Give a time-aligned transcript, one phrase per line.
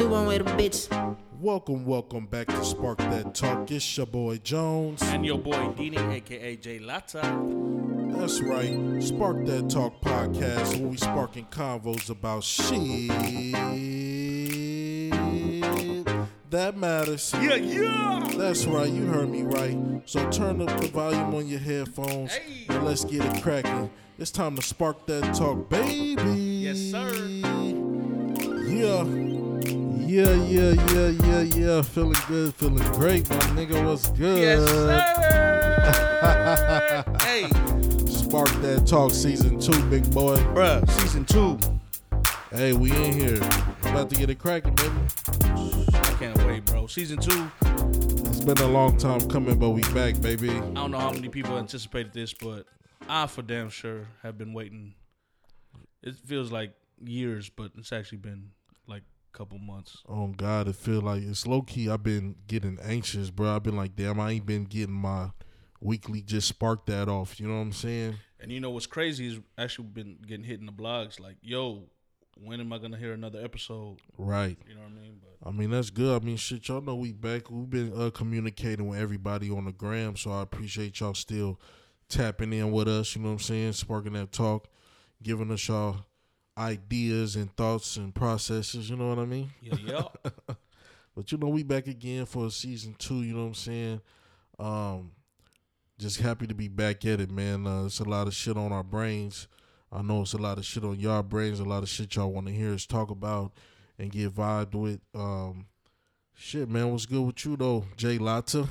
[0.00, 0.88] Two one with a bitch.
[1.42, 3.70] Welcome, welcome back to Spark That Talk.
[3.70, 5.02] It's your boy Jones.
[5.02, 7.20] And your boy Dini, aka J Latta.
[8.16, 9.02] That's right.
[9.02, 13.10] Spark That Talk podcast where we sparking convos about shit
[16.48, 17.34] that matters.
[17.34, 18.26] Yeah, yeah.
[18.38, 18.88] That's right.
[18.88, 20.00] You heard me right.
[20.06, 22.64] So turn up the volume on your headphones Hey.
[22.70, 23.90] and let's get it cracking.
[24.18, 26.22] It's time to spark that talk, baby.
[26.22, 27.12] Yes, sir.
[28.66, 29.29] Yeah.
[30.10, 31.82] Yeah, yeah, yeah, yeah, yeah.
[31.82, 33.86] Feeling good, feeling great, my nigga.
[33.86, 34.40] What's good?
[34.40, 34.98] Yes, sir.
[37.20, 37.42] hey,
[38.10, 40.36] Spark that talk season two, big boy.
[40.52, 41.60] bruh, season two.
[42.50, 43.36] Hey, we in here.
[43.82, 44.96] About to get it cracking, baby.
[45.44, 46.88] I can't wait, bro.
[46.88, 47.48] Season two.
[48.26, 50.50] It's been a long time coming, but we back, baby.
[50.50, 52.66] I don't know how many people anticipated this, but
[53.08, 54.94] I for damn sure have been waiting.
[56.02, 58.50] It feels like years, but it's actually been
[59.32, 60.02] couple months.
[60.08, 61.88] Oh God, it feel like it's low key.
[61.88, 63.56] I've been getting anxious, bro.
[63.56, 65.30] I've been like, damn, I ain't been getting my
[65.80, 67.40] weekly just spark that off.
[67.40, 68.16] You know what I'm saying?
[68.38, 71.84] And you know what's crazy is actually been getting hit in the blogs like, yo,
[72.42, 73.98] when am I gonna hear another episode?
[74.16, 74.58] Right.
[74.66, 75.20] You know what I mean?
[75.20, 76.22] But I mean, that's good.
[76.22, 77.50] I mean, shit, y'all know we back.
[77.50, 81.60] We've been uh, communicating with everybody on the gram, so I appreciate y'all still
[82.08, 83.14] tapping in with us.
[83.14, 83.72] You know what I'm saying?
[83.74, 84.68] Sparking that talk,
[85.22, 86.04] giving us y'all
[86.60, 88.90] ideas and thoughts and processes.
[88.90, 89.50] You know what I mean?
[89.62, 90.02] yeah, yeah.
[91.16, 93.22] But you know, we back again for season two.
[93.22, 94.00] You know what I'm saying?
[94.60, 95.10] Um,
[95.98, 97.66] just happy to be back at it, man.
[97.66, 99.48] Uh, it's a lot of shit on our brains.
[99.92, 101.58] I know it's a lot of shit on y'all brains.
[101.58, 103.52] A lot of shit y'all want to hear us talk about
[103.98, 105.00] and get vibed with.
[105.14, 105.66] Um,
[106.32, 108.68] shit, man, what's good with you though, Jay Latta?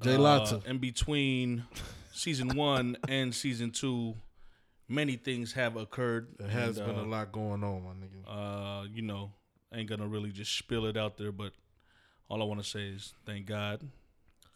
[0.00, 0.60] Jay Uh, Latta.
[0.66, 1.64] in between
[2.12, 4.14] season one and season two,
[4.88, 6.28] many things have occurred.
[6.38, 8.82] There has and, been uh, a lot going on, my nigga.
[8.82, 9.32] Uh, you know,
[9.72, 11.52] ain't gonna really just spill it out there, but
[12.28, 13.82] all I want to say is thank God,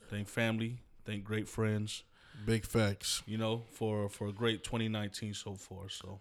[0.08, 2.04] thank family, thank great friends.
[2.46, 3.22] Big facts.
[3.26, 5.88] You know, for for a great 2019 so far.
[5.88, 6.20] So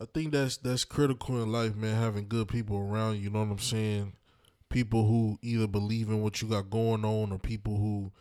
[0.00, 1.96] I think that's that's critical in life, man.
[1.96, 3.22] Having good people around you.
[3.22, 4.12] You know what I'm saying?
[4.68, 8.12] People who either believe in what you got going on, or people who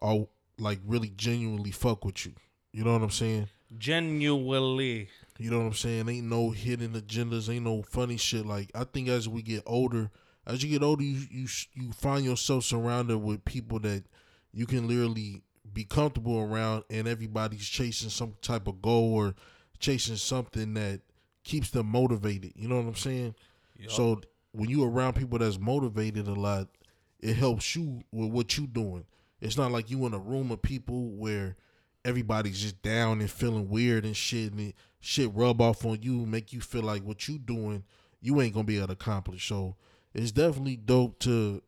[0.00, 0.26] are
[0.58, 2.32] like really genuinely fuck with you.
[2.72, 3.48] You know what I'm saying?
[3.76, 6.08] Genuinely, You know what I'm saying?
[6.08, 7.52] Ain't no hidden agendas.
[7.52, 8.46] Ain't no funny shit.
[8.46, 10.10] Like I think as we get older,
[10.46, 14.04] as you get older, you you you find yourself surrounded with people that
[14.52, 19.34] you can literally be comfortable around, and everybody's chasing some type of goal or
[19.78, 21.00] chasing something that
[21.44, 22.52] keeps them motivated.
[22.56, 23.34] You know what I'm saying?
[23.78, 23.90] Yup.
[23.90, 24.20] So
[24.52, 26.68] when you around people that's motivated a lot,
[27.20, 29.04] it helps you with what you're doing.
[29.40, 31.56] It's not like you in a room of people where
[32.06, 36.24] everybody's just down and feeling weird and shit, and it, shit rub off on you,
[36.24, 37.84] make you feel like what you doing,
[38.20, 39.48] you ain't gonna be able to accomplish.
[39.48, 39.76] So
[40.14, 41.62] it's definitely dope to,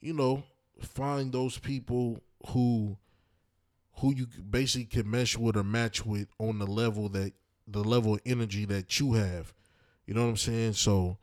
[0.00, 0.42] you know,
[0.80, 2.96] find those people who,
[3.98, 7.32] who you basically can mesh with or match with on the level that
[7.68, 9.52] the level of energy that you have.
[10.06, 10.74] You know what I'm saying?
[10.74, 11.18] So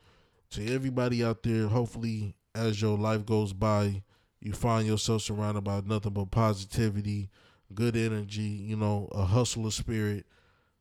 [0.51, 4.03] to everybody out there, hopefully as your life goes by,
[4.39, 7.29] you find yourself surrounded by nothing but positivity,
[7.74, 10.25] good energy, you know, a hustler spirit,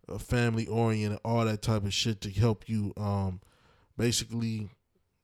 [0.09, 3.41] a family oriented, all that type of shit to help you um
[3.97, 4.69] basically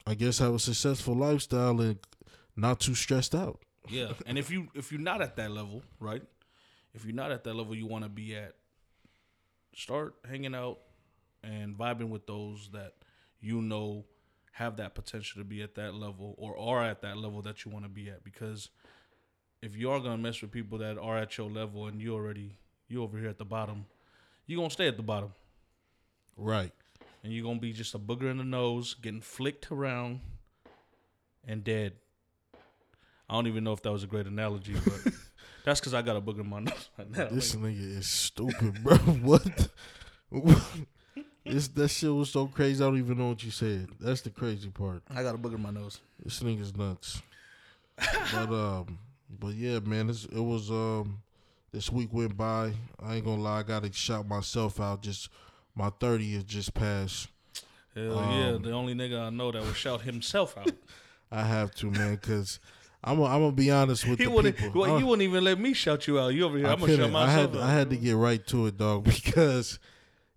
[0.07, 1.99] I guess have a successful lifestyle and
[2.57, 3.61] not too stressed out.
[3.89, 4.13] yeah.
[4.27, 6.23] And if you if you're not at that level, right?
[6.95, 8.55] If you're not at that level you want to be at,
[9.75, 10.79] start hanging out
[11.45, 12.95] and vibing with those that
[13.41, 14.05] you know
[14.53, 17.71] have that potential to be at that level or are at that level that you
[17.71, 18.71] want to be at because
[19.63, 22.53] if you are gonna mess with people that are at your level and you already
[22.89, 23.87] you over here at the bottom,
[24.47, 25.33] you're gonna stay at the bottom.
[26.37, 26.73] Right.
[27.23, 30.21] And you're gonna be just a booger in the nose, getting flicked around
[31.47, 31.95] and dead.
[33.29, 35.13] I don't even know if that was a great analogy, but
[35.65, 37.29] that's because I got a booger in my nose right now.
[37.29, 38.97] This nigga is stupid, bro.
[39.23, 39.69] what?
[41.45, 42.83] this that shit was so crazy.
[42.83, 43.89] I don't even know what you said.
[44.01, 45.03] That's the crazy part.
[45.11, 46.01] I got a booger in my nose.
[46.23, 47.21] This nigga's nuts.
[47.97, 51.19] but um, but yeah, man, it's, it was um,
[51.73, 52.73] this week went by.
[53.03, 55.03] I ain't gonna lie, I gotta shout myself out.
[55.03, 55.29] Just
[55.75, 57.29] my thirtieth just passed.
[57.95, 60.71] Hell yeah, Um, the only nigga I know that would shout himself out.
[61.31, 62.59] I have to, man, because
[63.05, 64.57] I'm gonna, I'm be honest with he the wouldn't.
[64.57, 64.81] people.
[64.81, 66.29] Well, you wouldn't even let me shout you out.
[66.29, 66.67] You over here?
[66.67, 67.17] I I'm gonna shout couldn't.
[67.17, 67.69] I myself had out.
[67.69, 69.79] I had to get right to it, dog, because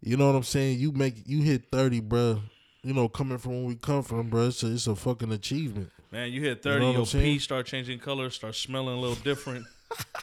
[0.02, 0.80] you know what I'm saying.
[0.80, 2.42] You make you hit thirty, bro.
[2.84, 5.92] You know, coming from where we come from, bro, it's a, it's a fucking achievement.
[6.12, 8.98] Man, you hit You know 30, what I'm your pee start changing color, start smelling
[8.98, 9.66] a little different.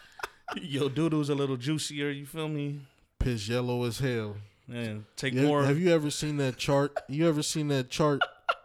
[0.60, 2.80] your doo-doo's a little juicier, you feel me?
[3.18, 4.36] Piss yellow as hell.
[4.66, 5.64] Man, take Yeah, more.
[5.64, 6.96] Have you ever seen that chart?
[7.08, 8.20] You ever seen that chart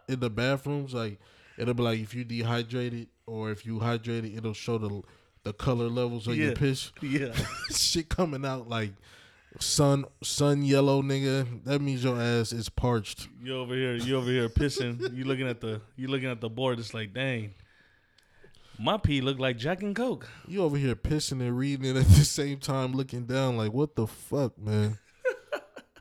[0.06, 0.92] in the bathrooms?
[0.92, 1.18] Like
[1.56, 5.02] it'll be like if you dehydrated or if you hydrated, it'll show the
[5.44, 6.92] the color levels of your piss.
[7.00, 7.34] yeah.
[7.70, 8.92] Shit coming out like
[9.60, 11.64] sun sun yellow, nigga.
[11.64, 13.28] That means your ass is parched.
[13.42, 15.14] You over here, you over here pissing.
[15.16, 16.78] You looking at the, you looking at the board.
[16.78, 17.54] It's like, dang,
[18.78, 20.28] my pee look like Jack and Coke.
[20.48, 23.94] You over here pissing and reading it at the same time, looking down like, what
[23.96, 24.98] the fuck, man?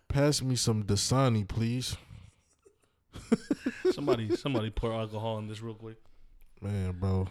[0.07, 1.97] Pass me some Dasani, please,
[3.91, 5.97] Somebody, somebody pour alcohol in this real quick.
[6.61, 7.27] man, bro.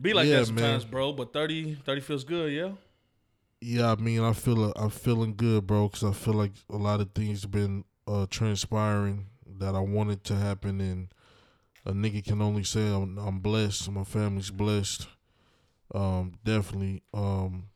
[0.00, 0.90] Be like Yeah, that sometimes, man.
[0.90, 1.12] bro.
[1.12, 2.70] But 30, 30 feels good, yeah.
[3.64, 7.00] Yeah, I mean, I feel I'm feeling good, bro, because I feel like a lot
[7.00, 9.26] of things been uh, transpiring
[9.58, 11.08] that I wanted to happen, and
[11.86, 13.88] a nigga can only say I'm, I'm blessed.
[13.92, 15.06] My family's blessed.
[15.94, 17.04] Um, definitely.
[17.14, 17.68] Um,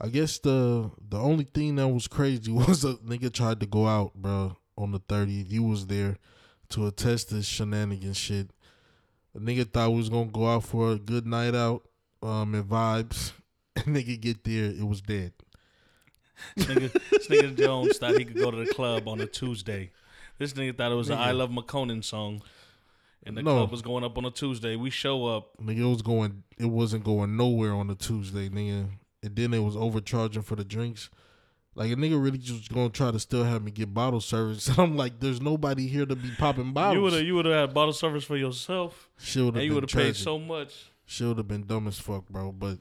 [0.00, 3.86] I guess the the only thing that was crazy was a nigga tried to go
[3.86, 5.50] out, bro, on the 30th.
[5.50, 6.16] You was there
[6.70, 8.50] to attest this shenanigan shit.
[9.34, 11.82] A nigga thought we was gonna go out for a good night out,
[12.22, 13.32] um, and vibes.
[13.86, 15.32] nigga get there, it was dead.
[16.56, 19.90] This nigga, this nigga Jones thought he could go to the club on a Tuesday.
[20.38, 22.42] This nigga thought it was an I Love McConan song.
[23.26, 23.56] And the No.
[23.56, 24.76] club was going up on a Tuesday.
[24.76, 25.56] We show up.
[25.60, 26.44] Nigga, it was going.
[26.56, 28.88] It wasn't going nowhere on a Tuesday, nigga.
[29.22, 31.10] And then it was overcharging for the drinks.
[31.74, 34.68] Like a nigga really just gonna try to still have me get bottle service.
[34.78, 36.94] I'm like, there's nobody here to be popping bottles.
[36.94, 39.08] You would have you would have had bottle service for yourself.
[39.18, 40.90] Shit would And have you would have paid so much.
[41.04, 42.52] Shit would have been dumb as fuck, bro.
[42.52, 42.78] But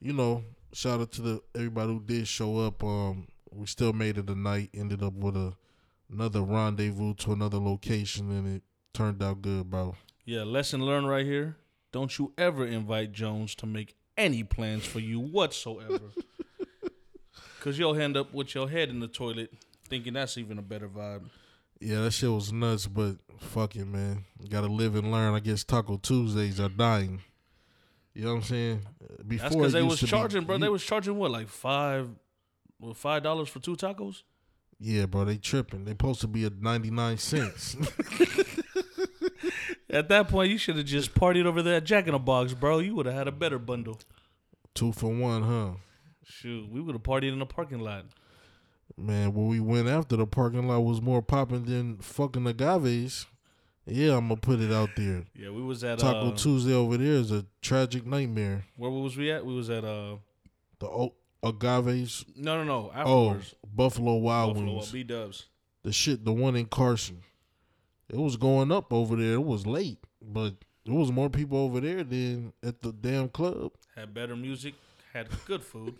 [0.00, 2.82] you know, shout out to the everybody who did show up.
[2.82, 4.70] Um, we still made it a night.
[4.74, 5.54] Ended up with a
[6.10, 8.62] another rendezvous to another location, and it
[8.94, 9.94] turned out good, bro.
[10.24, 11.56] Yeah, lesson learned right here.
[11.92, 16.00] Don't you ever invite Jones to make any plans for you whatsoever.
[17.60, 19.52] Cause you'll end up with your head in the toilet
[19.88, 21.30] thinking that's even a better vibe.
[21.80, 24.24] Yeah, that shit was nuts, but fuck it, man.
[24.48, 25.34] Gotta live and learn.
[25.34, 27.22] I guess Taco Tuesdays are dying.
[28.18, 28.80] You know what I'm saying?
[29.28, 30.58] Before That's because they was to be- charging, bro.
[30.58, 32.10] They was charging what, like five,
[32.80, 34.24] what, five dollars for two tacos?
[34.80, 35.84] Yeah, bro, they tripping.
[35.84, 37.76] They supposed to be at 99 cents.
[39.90, 42.54] At that point, you should have just partied over there at Jack in the Box,
[42.54, 42.80] bro.
[42.80, 43.98] You would have had a better bundle.
[44.74, 45.70] Two for one, huh?
[46.24, 48.04] Shoot, we would have partied in the parking lot.
[48.96, 53.26] Man, when we went after the parking lot was more popping than fucking agaves.
[53.90, 55.24] Yeah, I'm gonna put it out there.
[55.34, 58.64] Yeah, we was at Taco uh, Tuesday over there is a tragic nightmare.
[58.76, 59.44] Where was we at?
[59.46, 60.16] We was at uh
[60.78, 62.24] The o- agaves.
[62.36, 63.36] no no no Oh.
[63.74, 64.92] Buffalo Wild Buffalo Wings.
[64.92, 65.46] B Dubs.
[65.82, 67.22] the shit, the one in Carson.
[68.08, 69.34] It was going up over there.
[69.34, 70.54] It was late, but
[70.84, 74.74] there was more people over there than at the damn club Had better music,
[75.12, 75.94] had good food.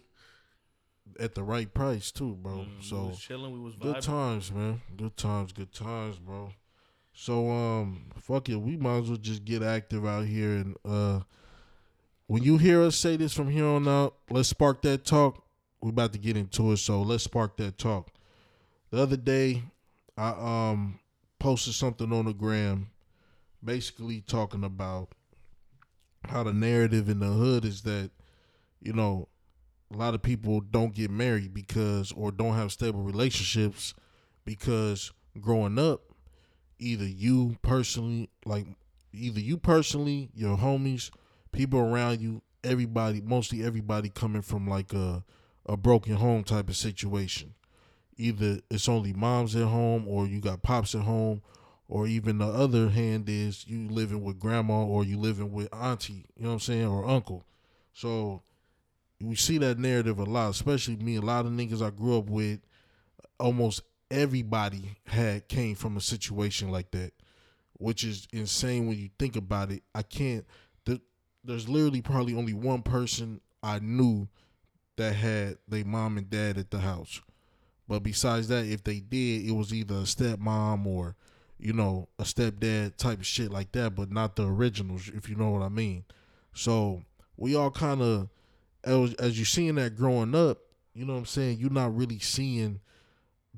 [1.21, 2.53] at the right price too, bro.
[2.53, 4.81] Mm, we so chilling, we was good times, man.
[4.97, 6.53] Good times, good times, bro.
[7.21, 8.55] So um, fuck it.
[8.55, 11.21] We might as well just get active out here and uh,
[12.29, 15.45] when you hear us say this from here on out, let's spark that talk.
[15.83, 18.11] We're about to get into it, so let's spark that talk.
[18.93, 19.65] The other day,
[20.17, 21.01] I um
[21.41, 22.91] posted something on the gram,
[23.65, 25.09] basically talking about
[26.25, 28.13] how the narrative in the hood is that,
[28.81, 29.27] you know,
[29.93, 33.93] a lot of people don't get married because or don't have stable relationships
[34.45, 36.08] because growing up,
[36.79, 38.67] either you personally, like
[39.13, 41.11] either you personally, your homies,
[41.53, 45.25] people around you, everybody, mostly everybody coming from like a
[45.67, 47.55] a broken home type of situation.
[48.17, 51.43] Either it's only moms at home or you got pops at home
[51.89, 56.27] or even the other hand is you living with grandma or you living with auntie,
[56.37, 57.45] you know what I'm saying, or uncle.
[57.93, 58.43] So
[59.21, 61.17] we see that narrative a lot, especially me.
[61.17, 62.61] A lot of niggas I grew up with,
[63.39, 67.13] almost everybody had came from a situation like that,
[67.75, 69.83] which is insane when you think about it.
[69.95, 70.45] I can't.
[70.85, 70.99] There,
[71.45, 74.29] there's literally probably only one person I knew
[74.97, 77.21] that had their mom and dad at the house.
[77.87, 81.17] But besides that, if they did, it was either a stepmom or,
[81.59, 85.37] you know, a stepdad type of shit like that, but not the originals, if you
[85.37, 86.05] know what I mean.
[86.53, 87.03] So
[87.37, 88.29] we all kind of,
[88.85, 90.59] as, as you seeing that growing up,
[90.93, 91.59] you know what I'm saying?
[91.61, 92.81] You're not really seeing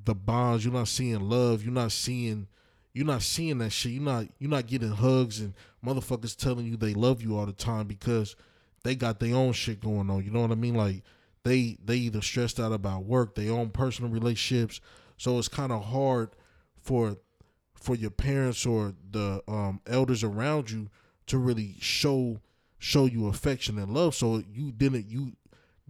[0.04, 0.64] the bonds.
[0.64, 1.62] You're not seeing love.
[1.62, 2.48] You're not seeing,
[2.92, 3.92] you're not seeing that shit.
[3.92, 5.54] You're not, you're not getting hugs and
[5.84, 8.36] motherfuckers telling you they love you all the time because
[8.82, 10.24] they got their own shit going on.
[10.24, 10.74] You know what I mean?
[10.74, 11.02] Like
[11.44, 14.80] they they either stressed out about work, their own personal relationships.
[15.16, 16.30] So it's kind of hard
[16.80, 17.16] for
[17.74, 20.88] for your parents or the um, elders around you
[21.26, 22.40] to really show
[22.78, 24.14] show you affection and love.
[24.14, 25.32] So you didn't you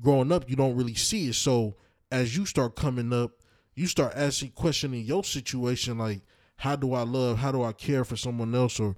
[0.01, 1.35] growing up you don't really see it.
[1.35, 1.77] So
[2.11, 3.33] as you start coming up,
[3.81, 6.21] you start asking, questioning your situation, like,
[6.57, 7.39] how do I love?
[7.39, 8.79] How do I care for someone else?
[8.79, 8.95] Or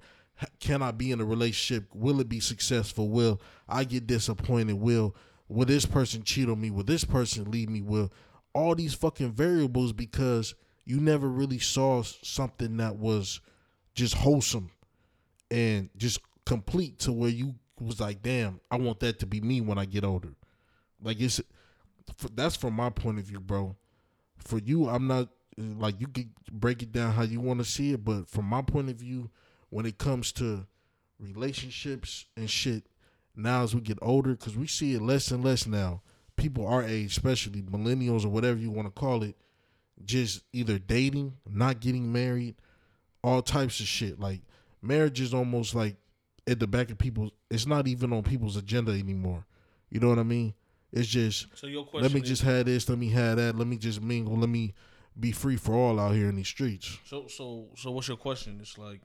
[0.59, 1.87] can I be in a relationship?
[1.93, 3.07] Will it be successful?
[3.07, 4.73] Will I get disappointed?
[4.73, 5.15] Will
[5.47, 6.69] will this person cheat on me?
[6.69, 7.81] Will this person leave me?
[7.81, 8.11] Will
[8.53, 13.39] all these fucking variables because you never really saw something that was
[13.95, 14.69] just wholesome
[15.49, 19.61] and just complete to where you was like, damn, I want that to be me
[19.61, 20.33] when I get older.
[21.01, 21.39] Like it's
[22.33, 23.77] that's from my point of view, bro.
[24.43, 27.93] For you, I'm not like you could break it down how you want to see
[27.93, 29.29] it, but from my point of view,
[29.69, 30.65] when it comes to
[31.19, 32.85] relationships and shit,
[33.35, 36.01] now as we get older, because we see it less and less now.
[36.35, 39.35] People our age, especially millennials or whatever you want to call it,
[40.03, 42.55] just either dating, not getting married,
[43.23, 44.19] all types of shit.
[44.19, 44.41] Like
[44.81, 45.95] marriage is almost like
[46.47, 47.31] at the back of people's.
[47.49, 49.45] It's not even on people's agenda anymore.
[49.89, 50.53] You know what I mean?
[50.93, 53.57] It's just So your question let me is, just have this, let me have that,
[53.57, 54.73] let me just mingle, let me
[55.19, 56.99] be free for all out here in these streets.
[57.05, 58.59] so so so what's your question?
[58.61, 59.01] It's like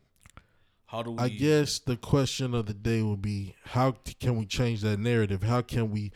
[0.87, 4.47] how do we I guess the question of the day would be how can we
[4.47, 5.43] change that narrative?
[5.43, 6.13] How can we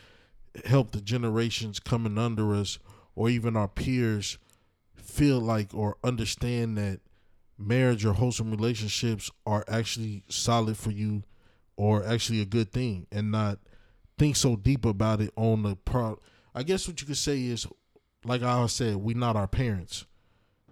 [0.66, 2.78] help the generations coming under us
[3.14, 4.38] or even our peers
[4.94, 7.00] feel like or understand that
[7.58, 11.22] marriage or wholesome relationships are actually solid for you
[11.76, 13.58] or actually a good thing and not
[14.18, 16.18] think so deep about it on the pro
[16.54, 17.66] I guess what you could say is
[18.24, 20.06] like I said, we not our parents.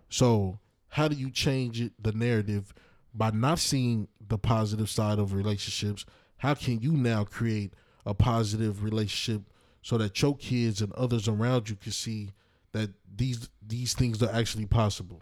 [0.08, 2.72] So how do you change it the narrative
[3.14, 6.04] by not seeing the positive side of relationships?
[6.38, 7.74] How can you now create
[8.06, 9.42] a positive relationship
[9.82, 12.32] so that your kids and others around you can see
[12.72, 15.20] that these these things are actually possible?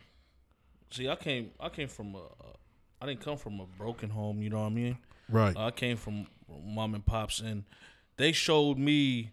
[0.91, 1.09] see?
[1.09, 2.57] I came I came from a a-
[3.01, 4.43] I didn't come from a broken home.
[4.43, 4.99] You know what I mean?
[5.29, 5.57] Right.
[5.57, 7.65] I came from mom and pops, and
[8.19, 9.33] they showed me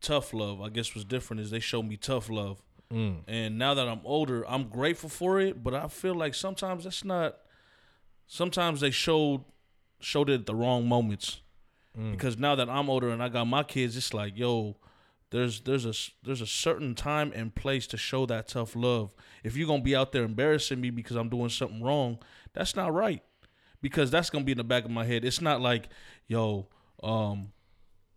[0.00, 0.60] tough love.
[0.60, 2.60] I guess what's different is they showed me tough love.
[2.92, 3.18] Mm.
[3.28, 5.62] And now that I'm older, I'm grateful for it.
[5.62, 7.36] But I feel like sometimes that's not.
[8.26, 9.44] Sometimes they showed
[10.00, 11.40] showed it at the wrong moments.
[11.98, 12.12] Mm.
[12.12, 14.76] Because now that I'm older and I got my kids, it's like, yo,
[15.30, 15.92] there's there's a
[16.24, 19.14] there's a certain time and place to show that tough love.
[19.44, 22.18] If you're gonna be out there embarrassing me because I'm doing something wrong,
[22.54, 23.22] that's not right.
[23.82, 25.24] Because that's gonna be in the back of my head.
[25.24, 25.88] It's not like,
[26.26, 26.68] yo,
[27.02, 27.52] um,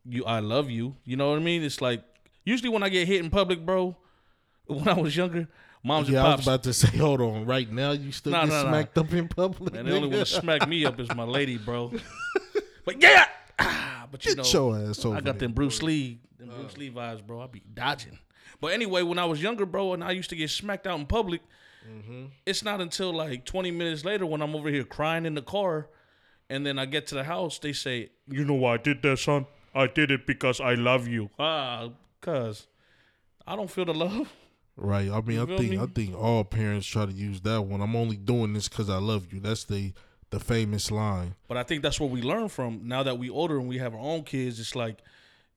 [0.05, 0.95] you I love you.
[1.05, 1.63] You know what I mean?
[1.63, 2.03] It's like
[2.43, 3.95] usually when I get hit in public, bro.
[4.67, 5.49] When I was younger,
[5.83, 7.45] moms Yeah, and I was about to say, hold on.
[7.45, 8.69] Right now, you still Nah, get nah, nah.
[8.69, 9.75] smacked up in public.
[9.75, 11.91] And the only one to smack me up is my lady, bro.
[12.85, 13.25] But yeah,
[13.59, 15.47] Ah, but you know, Get your ass over I got there.
[15.47, 17.41] them Bruce Lee, them Bruce Lee vibes, bro.
[17.41, 18.17] I be dodging.
[18.61, 21.05] But anyway, when I was younger, bro, and I used to get smacked out in
[21.05, 21.41] public,
[21.89, 22.25] Mm-hmm.
[22.45, 25.87] it's not until like 20 minutes later when I'm over here crying in the car,
[26.47, 29.17] and then I get to the house, they say, "You know why I did that,
[29.17, 29.47] son?
[29.73, 31.89] I did it because I love you." Ah,
[32.21, 32.67] cause
[33.47, 34.29] I don't feel the love.
[34.77, 35.09] Right.
[35.11, 35.77] I mean, You I think me?
[35.79, 37.81] I think all parents try to use that one.
[37.81, 39.39] I'm only doing this because I love you.
[39.39, 39.93] That's the
[40.29, 41.35] the famous line.
[41.49, 43.93] But I think that's what we learn from now that we older and we have
[43.93, 44.59] our own kids.
[44.61, 44.99] It's like,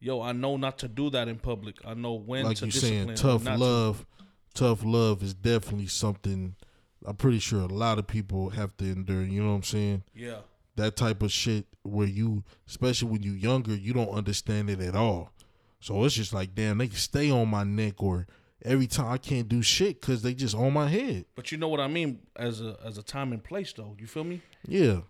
[0.01, 1.77] yo, I know not to do that in public.
[1.87, 3.07] I know when Like to you discipline.
[3.07, 3.65] saying, tough not to.
[3.65, 4.07] love.
[4.53, 6.57] Tough love is definitely something.
[7.07, 9.23] I'm pretty sure a lot of people have to endure.
[9.23, 10.03] You know what I'm saying?
[10.15, 10.39] Yeah,
[10.77, 14.97] That type of shit where you, especially when you're younger, you don't understand it at
[14.97, 15.31] all.
[15.81, 18.27] So it's just like, damn, they can stay on my neck, or
[18.65, 21.27] every time I can't do shit because they just on my head.
[21.37, 23.95] but you know what I mean as a as a time and place though.
[23.99, 24.41] You feel me?
[24.67, 25.01] Yeah.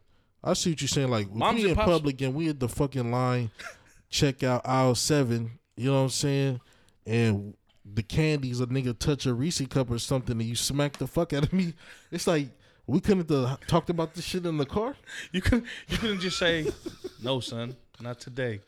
[0.43, 1.09] I see what you're saying.
[1.09, 3.51] Like, Moms we in pops- public and we at the fucking line,
[4.11, 6.61] check out aisle seven, you know what I'm saying?
[7.07, 7.55] And
[7.85, 11.33] the candies, a nigga touch a Reese cup or something and you smack the fuck
[11.33, 11.73] out of me.
[12.11, 12.49] It's like,
[12.87, 14.97] we couldn't have talked about this shit in the car?
[15.33, 16.67] You could you couldn't just say,
[17.23, 18.61] no, son, not today.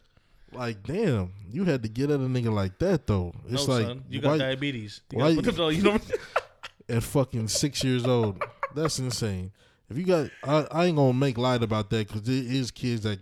[0.52, 3.35] Like, damn, you had to get at a nigga like that, though.
[3.49, 5.00] It's no, like, son, you got why- diabetes.
[5.11, 5.99] You why got, you, know,
[6.88, 8.42] at fucking six years old.
[8.75, 9.52] That's insane.
[9.90, 13.02] If you got, I, I ain't gonna make light about that because there is kids
[13.02, 13.18] that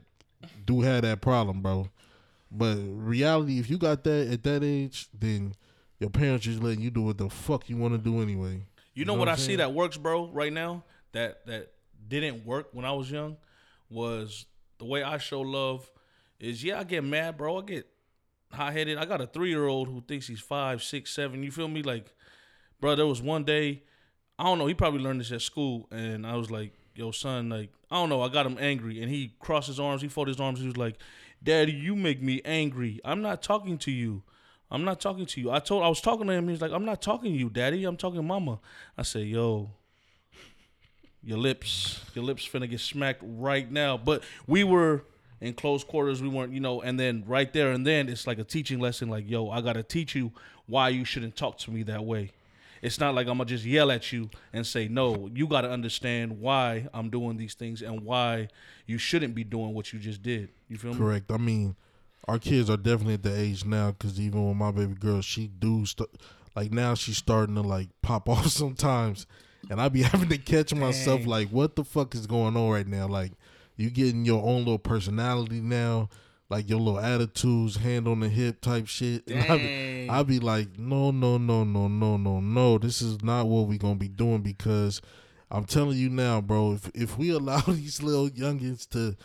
[0.64, 1.88] do have that problem, bro.
[2.50, 5.54] But reality, if you got that at that age, then
[5.98, 8.62] your parents just letting you do what the fuck you want to do anyway.
[8.94, 10.84] You know, know what what I see that works, bro, right now?
[11.12, 11.72] That that
[12.08, 13.36] didn't work when I was young
[13.90, 14.46] was
[14.78, 15.90] the way I show love
[16.40, 17.58] is yeah, I get mad, bro.
[17.58, 17.86] I get
[18.52, 18.98] hot headed.
[18.98, 21.42] I got a three year old who thinks he's five, six, seven.
[21.42, 21.82] You feel me?
[21.82, 22.12] Like,
[22.80, 23.82] bro, there was one day,
[24.38, 27.48] I don't know, he probably learned this at school, and I was like, yo, son,
[27.48, 30.32] like, I don't know, I got him angry, and he crossed his arms, he folded
[30.32, 30.96] his arms, he was like,
[31.42, 33.00] Daddy, you make me angry.
[33.04, 34.22] I'm not talking to you.
[34.74, 35.52] I'm not talking to you.
[35.52, 36.48] I told I was talking to him.
[36.48, 37.84] He's like, I'm not talking to you, Daddy.
[37.84, 38.58] I'm talking to Mama.
[38.98, 39.70] I said, Yo,
[41.22, 43.96] your lips, your lips finna get smacked right now.
[43.96, 45.04] But we were
[45.40, 46.20] in close quarters.
[46.20, 46.82] We weren't, you know.
[46.82, 49.08] And then right there and then, it's like a teaching lesson.
[49.08, 50.32] Like, yo, I gotta teach you
[50.66, 52.32] why you shouldn't talk to me that way.
[52.82, 55.30] It's not like I'm gonna just yell at you and say no.
[55.32, 58.48] You got to understand why I'm doing these things and why
[58.86, 60.48] you shouldn't be doing what you just did.
[60.68, 60.98] You feel me?
[60.98, 61.30] Correct.
[61.30, 61.76] I mean,
[62.26, 65.46] our kids are definitely at the age now because even with my baby girl, she
[65.48, 66.08] do st-
[66.56, 69.26] like now she's starting to like pop off sometimes,
[69.70, 71.28] and I be having to catch myself Dang.
[71.28, 73.06] like, what the fuck is going on right now?
[73.06, 73.32] Like,
[73.76, 76.08] you getting your own little personality now,
[76.48, 79.24] like your little attitudes, hand on the hip type shit.
[79.30, 82.78] And I be, I be like, no, no, no, no, no, no, no.
[82.78, 85.00] This is not what we gonna be doing because
[85.50, 86.72] I'm telling you now, bro.
[86.72, 89.16] If if we allow these little youngins to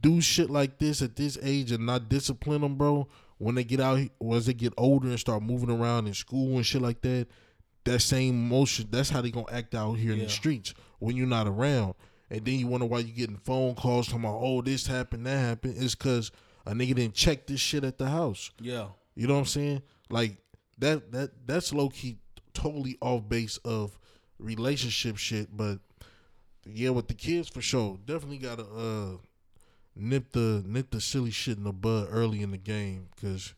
[0.00, 3.08] do shit like this at this age and not discipline them, bro,
[3.38, 6.66] when they get out, once they get older and start moving around in school and
[6.66, 7.26] shit like that,
[7.84, 11.26] that same motion, that's how they gonna act out here in the streets when you're
[11.26, 11.94] not around.
[12.30, 15.36] And then you wonder why you're getting phone calls talking about, oh, this happened, that
[15.38, 15.74] happened.
[15.76, 16.30] It's because
[16.64, 18.50] a nigga didn't check this shit at the house.
[18.60, 18.86] yeah.
[19.14, 19.82] You know what I'm saying?
[20.08, 20.38] Like
[20.78, 22.16] that that that's low key
[22.54, 23.98] totally off base of
[24.38, 25.80] relationship shit, but
[26.64, 27.98] yeah, with the kids for sure.
[28.06, 29.16] Definitely gotta uh
[29.94, 33.54] nip the nip the silly shit in the bud early in the game cuz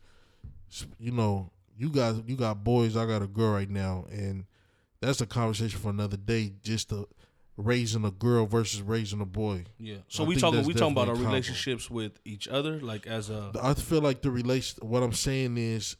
[0.99, 4.45] you know, you guys you got boys, I got a girl right now and
[5.01, 7.07] that's a conversation for another day just to
[7.57, 9.65] raising a girl versus raising a boy.
[9.79, 9.97] Yeah.
[10.07, 11.29] So I we talking we talking about our definitely a combo.
[11.29, 14.87] relationships with each other, like as a I feel like the relation.
[14.87, 15.95] What I'm saying is,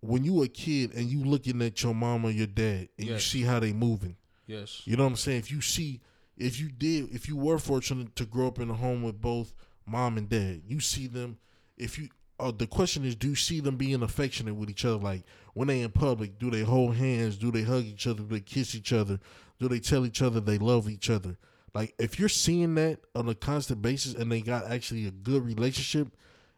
[0.00, 3.18] when you a kid and you looking at your mom or your dad and you
[3.18, 4.16] see how they moving,
[4.46, 4.82] yes.
[4.84, 5.38] you know what I'm saying.
[5.38, 6.00] If you see,
[6.36, 9.52] if you did, if you were fortunate to grow up in a home with both
[9.88, 11.38] mom and dad, you see them.
[11.76, 12.08] If you,
[12.40, 14.96] uh, the question is, do you see them being affectionate with each other?
[14.96, 15.22] Like
[15.54, 17.36] when they in public, do they hold hands?
[17.36, 18.22] Do they hug each other?
[18.22, 19.18] Do they kiss each other?
[19.58, 21.36] Do they tell each other they love each other?
[21.74, 25.44] Like if you're seeing that on a constant basis and they got actually a good
[25.44, 26.08] relationship,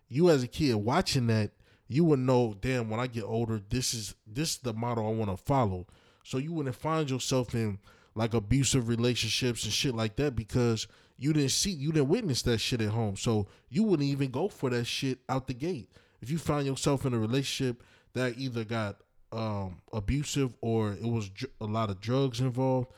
[0.08, 1.52] you as a kid watching that,
[1.88, 5.10] you would know, damn, when I get older, this is this is the model I
[5.10, 5.86] want to follow.
[6.22, 7.78] So you wouldn't find yourself in
[8.14, 10.86] like abusive relationships and shit like that because
[11.20, 13.14] you didn't see you didn't witness that shit at home.
[13.14, 15.90] So you wouldn't even go for that shit out the gate.
[16.22, 17.82] If you find yourself in a relationship
[18.14, 18.96] that either got
[19.30, 22.88] um abusive or it was dr- a lot of drugs involved,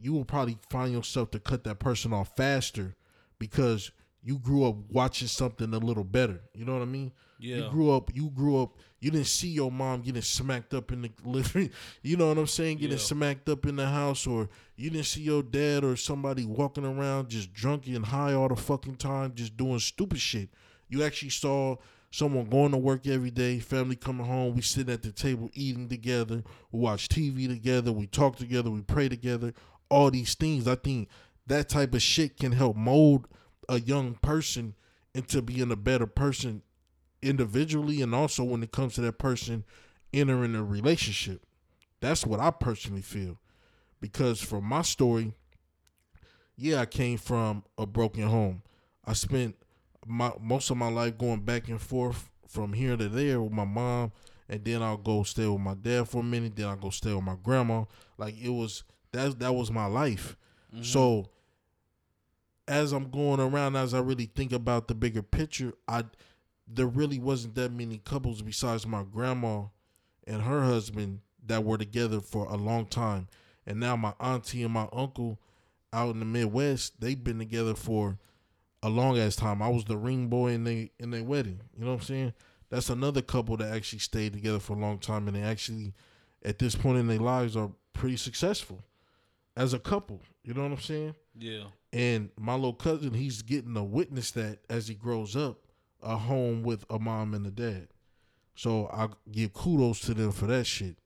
[0.00, 2.96] you will probably find yourself to cut that person off faster
[3.38, 3.90] because
[4.26, 6.40] you grew up watching something a little better.
[6.52, 7.12] You know what I mean?
[7.38, 7.56] Yeah.
[7.58, 8.10] You grew up.
[8.12, 8.72] You grew up.
[8.98, 11.70] You didn't see your mom getting smacked up in the living.
[12.02, 12.78] You know what I'm saying?
[12.78, 13.04] Getting Yeah.
[13.04, 17.28] smacked up in the house, or you didn't see your dad or somebody walking around
[17.28, 20.48] just drunk and high all the fucking time, just doing stupid shit.
[20.88, 21.76] You actually saw
[22.10, 24.56] someone going to work every day, family coming home.
[24.56, 26.42] We sit at the table eating together.
[26.72, 27.92] We watch TV together.
[27.92, 28.70] We talk together.
[28.72, 29.54] We pray together.
[29.88, 30.66] All these things.
[30.66, 31.10] I think
[31.46, 33.28] that type of shit can help mold
[33.68, 34.74] a young person
[35.14, 36.62] into being a better person
[37.22, 39.64] individually and also when it comes to that person
[40.12, 41.42] entering a relationship.
[42.00, 43.38] That's what I personally feel.
[44.00, 45.32] Because from my story,
[46.56, 48.62] yeah, I came from a broken home.
[49.04, 49.56] I spent
[50.06, 53.64] my most of my life going back and forth from here to there with my
[53.64, 54.12] mom,
[54.48, 56.56] and then I'll go stay with my dad for a minute.
[56.56, 57.84] Then I'll go stay with my grandma.
[58.18, 60.36] Like it was that that was my life.
[60.72, 60.82] Mm-hmm.
[60.84, 61.30] So
[62.68, 66.04] as I'm going around, as I really think about the bigger picture, I
[66.68, 69.64] there really wasn't that many couples besides my grandma
[70.26, 73.28] and her husband that were together for a long time.
[73.66, 75.38] And now my auntie and my uncle
[75.92, 78.18] out in the Midwest, they've been together for
[78.82, 79.62] a long ass time.
[79.62, 81.60] I was the ring boy in they in their wedding.
[81.76, 82.34] You know what I'm saying?
[82.68, 85.94] That's another couple that actually stayed together for a long time and they actually
[86.44, 88.82] at this point in their lives are pretty successful
[89.56, 90.20] as a couple.
[90.42, 91.14] You know what I'm saying?
[91.38, 91.64] Yeah.
[91.96, 95.60] And my little cousin, he's getting to witness that as he grows up,
[96.02, 97.88] a home with a mom and a dad.
[98.54, 100.98] So I give kudos to them for that shit.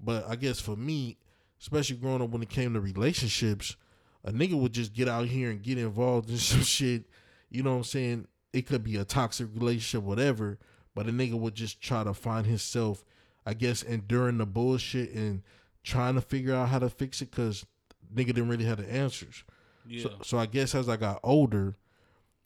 [0.00, 1.18] But I guess for me,
[1.60, 3.76] especially growing up when it came to relationships,
[4.24, 7.04] a nigga would just get out here and get involved in some shit.
[7.50, 8.26] You know what I'm saying?
[8.54, 10.58] It could be a toxic relationship, whatever.
[10.94, 13.04] But a nigga would just try to find himself,
[13.44, 15.42] I guess, enduring the bullshit and
[15.82, 17.66] trying to figure out how to fix it because
[18.14, 19.44] nigga didn't really have the answers.
[19.86, 20.02] Yeah.
[20.02, 21.76] So, so I guess as I got older,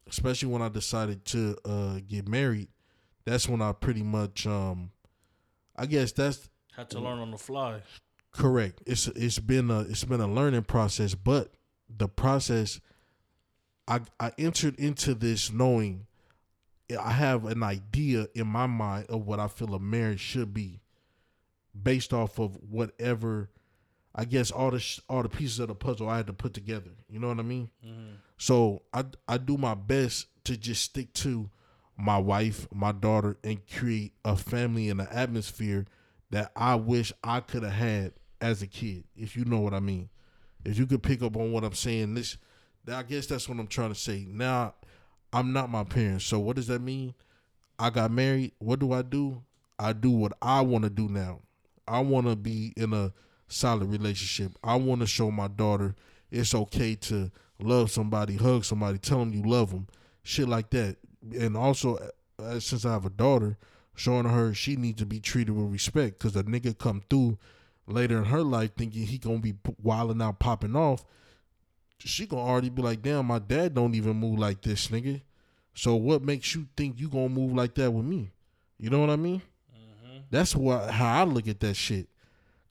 [0.09, 2.68] especially when I decided to uh, get married,
[3.24, 4.90] that's when I pretty much, um,
[5.77, 7.83] I guess that's Had to learn on the fly.
[8.33, 8.83] correct.
[8.87, 11.53] It's it's been a it's been a learning process, but
[11.94, 12.81] the process,
[13.87, 16.07] I I entered into this knowing
[16.98, 20.81] I have an idea in my mind of what I feel a marriage should be,
[21.81, 23.51] based off of whatever,
[24.14, 26.54] I guess all the sh- all the pieces of the puzzle I had to put
[26.54, 26.90] together.
[27.08, 27.70] You know what I mean?
[27.86, 28.14] Mm-hmm.
[28.36, 31.50] So I I do my best to just stick to
[31.96, 35.86] my wife, my daughter, and create a family and an atmosphere
[36.30, 39.80] that I wish I could have had as a kid, if you know what I
[39.80, 40.08] mean.
[40.64, 42.36] If you could pick up on what I'm saying, this
[42.90, 44.26] I guess that's what I'm trying to say.
[44.28, 44.74] Now
[45.32, 47.14] I'm not my parents, so what does that mean?
[47.78, 48.52] I got married.
[48.58, 49.42] What do I do?
[49.78, 51.40] I do what I want to do now.
[51.86, 53.12] I want to be in a
[53.48, 54.52] solid relationship.
[54.62, 55.94] I want to show my daughter
[56.30, 59.87] it's okay to love somebody, hug somebody, tell them you love them,
[60.22, 60.96] shit like that.
[61.38, 61.98] And also,
[62.38, 63.56] uh, since I have a daughter,
[63.94, 67.38] showing her she needs to be treated with respect because a nigga come through
[67.87, 71.04] later in her life thinking he gonna be wilding out, popping off.
[71.98, 75.20] She gonna already be like, damn, my dad don't even move like this, nigga.
[75.74, 78.30] So what makes you think you gonna move like that with me?
[78.78, 79.42] You know what I mean?
[79.74, 80.18] Mm-hmm.
[80.30, 82.08] That's what how I look at that shit.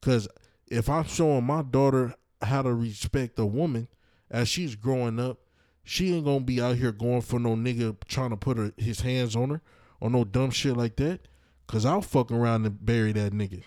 [0.02, 0.30] Cause
[0.70, 3.88] if I'm showing my daughter how to respect a woman
[4.30, 5.40] as she's growing up,
[5.84, 9.02] she ain't gonna be out here going for no nigga trying to put her, his
[9.02, 9.62] hands on her
[10.02, 11.28] or no dumb shit like that.
[11.68, 13.64] Cause I'll fuck around and bury that nigga.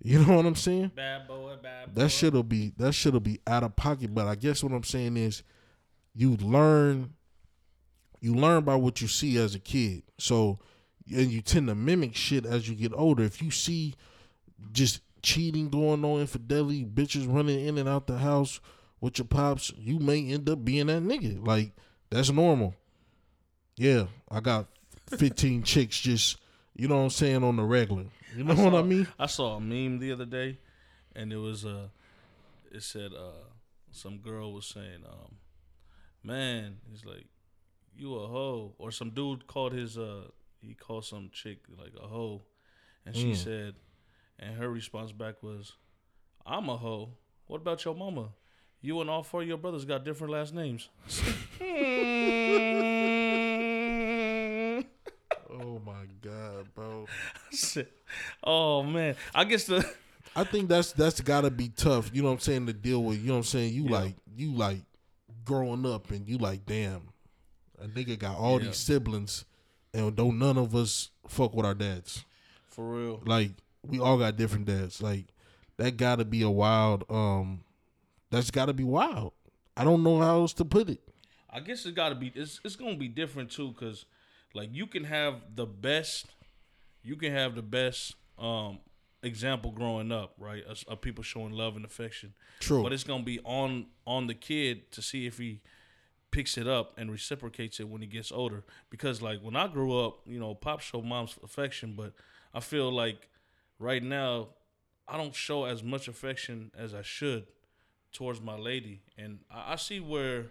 [0.00, 0.92] You know what I'm saying?
[0.94, 2.02] Bad boy, bad boy.
[2.02, 4.14] That shit'll be that shit'll be out of pocket.
[4.14, 5.42] But I guess what I'm saying is,
[6.14, 7.14] you learn,
[8.20, 10.02] you learn by what you see as a kid.
[10.18, 10.58] So,
[11.14, 13.24] and you tend to mimic shit as you get older.
[13.24, 13.94] If you see
[14.72, 18.60] just cheating going on, infidelity, bitches running in and out the house
[19.00, 21.44] with your pops, you may end up being that nigga.
[21.46, 21.72] Like
[22.10, 22.74] that's normal.
[23.76, 24.66] Yeah, I got
[25.16, 26.38] 15 chicks just,
[26.74, 28.06] you know what I'm saying, on the regular.
[28.36, 29.08] You know I what saw, I mean?
[29.18, 30.58] I saw a meme the other day
[31.14, 31.88] and it was uh
[32.70, 33.44] it said uh
[33.90, 35.36] some girl was saying, um,
[36.22, 37.26] man, he's like,
[37.96, 38.74] you a hoe.
[38.78, 40.28] Or some dude called his uh
[40.60, 42.42] he called some chick like a hoe.
[43.06, 43.36] And she mm.
[43.36, 43.74] said
[44.38, 45.72] and her response back was,
[46.46, 47.10] I'm a hoe.
[47.46, 48.30] What about your mama?
[48.80, 50.88] You and all four of your brothers got different last names.
[55.50, 57.06] oh my god, bro.
[58.44, 59.16] oh man.
[59.34, 59.88] I guess the
[60.36, 63.18] I think that's that's gotta be tough, you know what I'm saying, to deal with.
[63.18, 63.74] You know what I'm saying?
[63.74, 63.90] You yeah.
[63.90, 64.82] like you like
[65.44, 67.08] growing up and you like, damn,
[67.82, 68.68] a nigga got all yeah.
[68.68, 69.44] these siblings
[69.92, 72.24] and don't none of us fuck with our dads.
[72.68, 73.22] For real.
[73.24, 73.50] Like
[73.88, 75.02] we all got different dads.
[75.02, 75.26] Like
[75.78, 77.04] that got to be a wild.
[77.10, 77.64] Um,
[78.30, 79.32] that's got to be wild.
[79.76, 81.00] I don't know how else to put it.
[81.50, 82.30] I guess it's got to be.
[82.34, 84.04] It's it's gonna be different too, cause
[84.54, 86.26] like you can have the best,
[87.02, 88.80] you can have the best um
[89.22, 90.64] example growing up, right?
[90.64, 92.34] Of, of people showing love and affection.
[92.60, 92.82] True.
[92.82, 95.62] But it's gonna be on on the kid to see if he
[96.30, 98.64] picks it up and reciprocates it when he gets older.
[98.90, 102.12] Because like when I grew up, you know, pop showed mom's affection, but
[102.52, 103.28] I feel like
[103.78, 104.48] right now,
[105.06, 107.46] I don't show as much affection as I should
[108.12, 110.46] towards my lady, and I, I see where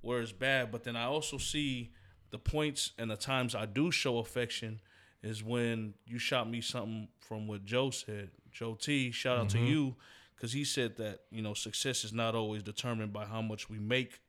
[0.00, 0.70] where it's bad.
[0.70, 1.92] But then I also see
[2.30, 4.80] the points and the times I do show affection
[5.22, 8.30] is when you shot me something from what Joe said.
[8.52, 9.64] Joe T, shout out mm-hmm.
[9.64, 9.96] to you,
[10.36, 13.78] because he said that you know success is not always determined by how much we
[13.78, 14.20] make,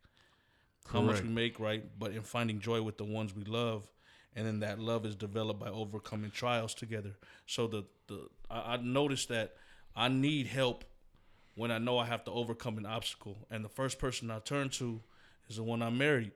[0.92, 1.84] how much we make, right?
[1.98, 3.88] But in finding joy with the ones we love
[4.40, 7.18] and then that love is developed by overcoming trials together.
[7.46, 9.56] So the the I, I noticed that
[9.98, 10.86] I need help
[11.56, 14.70] when I know I have to overcome an obstacle, and the first person I turn
[14.70, 15.02] to
[15.50, 16.32] is the one I married.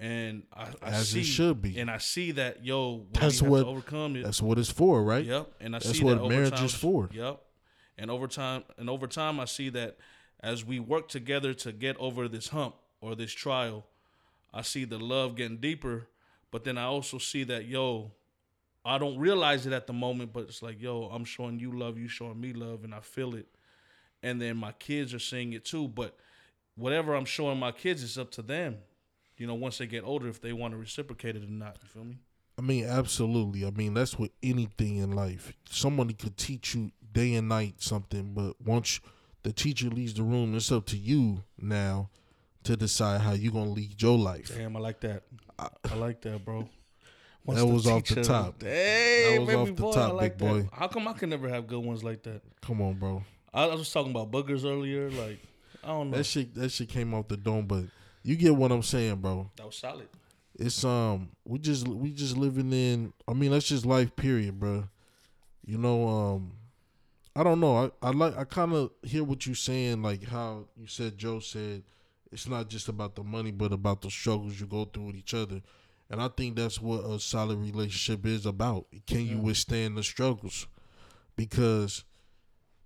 [0.00, 3.64] And I, I as see, it should be, and I see that yo, that's what
[3.64, 4.24] overcome it.
[4.24, 5.24] That's what it's for, right?
[5.24, 5.52] Yep.
[5.60, 7.08] And I that's see what that marriage is for.
[7.12, 7.40] Yep.
[7.98, 9.96] And over time, and over time, I see that
[10.40, 13.86] as we work together to get over this hump or this trial,
[14.52, 16.08] I see the love getting deeper
[16.50, 18.12] but then I also see that, yo,
[18.84, 21.98] I don't realize it at the moment, but it's like, yo, I'm showing you love,
[21.98, 23.46] you showing me love, and I feel it.
[24.22, 25.88] And then my kids are seeing it too.
[25.88, 26.16] But
[26.74, 28.78] whatever I'm showing my kids is up to them.
[29.36, 31.76] You know, once they get older, if they want to reciprocate it or not.
[31.82, 32.18] You feel me?
[32.58, 33.64] I mean, absolutely.
[33.64, 35.52] I mean, that's with anything in life.
[35.70, 39.00] Somebody could teach you day and night something, but once
[39.44, 42.10] the teacher leaves the room, it's up to you now
[42.64, 44.52] to decide how you're gonna lead your life.
[44.56, 45.22] Damn, I like that.
[45.58, 46.68] I, I like that, bro.
[47.44, 48.62] Once that was off the top.
[48.62, 50.68] Hey, that was off the boy, top, like big boy.
[50.72, 52.42] How come I can never have good ones like that?
[52.60, 53.22] Come on, bro.
[53.54, 55.10] I, I was talking about boogers earlier.
[55.10, 55.38] Like,
[55.82, 56.18] I don't know.
[56.18, 57.84] That shit, that shit came off the dome, but
[58.22, 59.50] you get what I'm saying, bro.
[59.56, 60.08] That was solid.
[60.58, 63.12] It's um, we just we just living in.
[63.26, 64.88] I mean, that's just life, period, bro.
[65.64, 66.52] You know, um,
[67.34, 67.90] I don't know.
[68.02, 71.38] I I like I kind of hear what you saying, like how you said Joe
[71.38, 71.84] said
[72.32, 75.34] it's not just about the money, but about the struggles you go through with each
[75.34, 75.60] other.
[76.10, 78.86] And I think that's what a solid relationship is about.
[79.06, 80.66] Can you withstand the struggles?
[81.36, 82.04] Because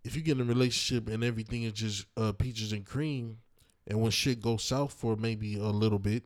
[0.04, 3.38] if you get in a relationship and everything is just uh, peaches and cream,
[3.86, 6.24] and when shit goes south for maybe a little bit,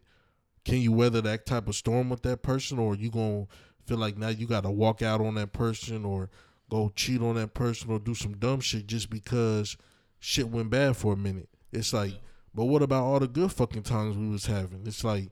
[0.65, 3.47] can you weather that type of storm with that person, or you gonna
[3.87, 6.29] feel like now you got to walk out on that person, or
[6.69, 9.77] go cheat on that person or do some dumb shit just because
[10.19, 11.49] shit went bad for a minute.
[11.73, 12.15] It's like,
[12.57, 14.87] but what about all the good fucking times we was having?
[14.87, 15.29] It's like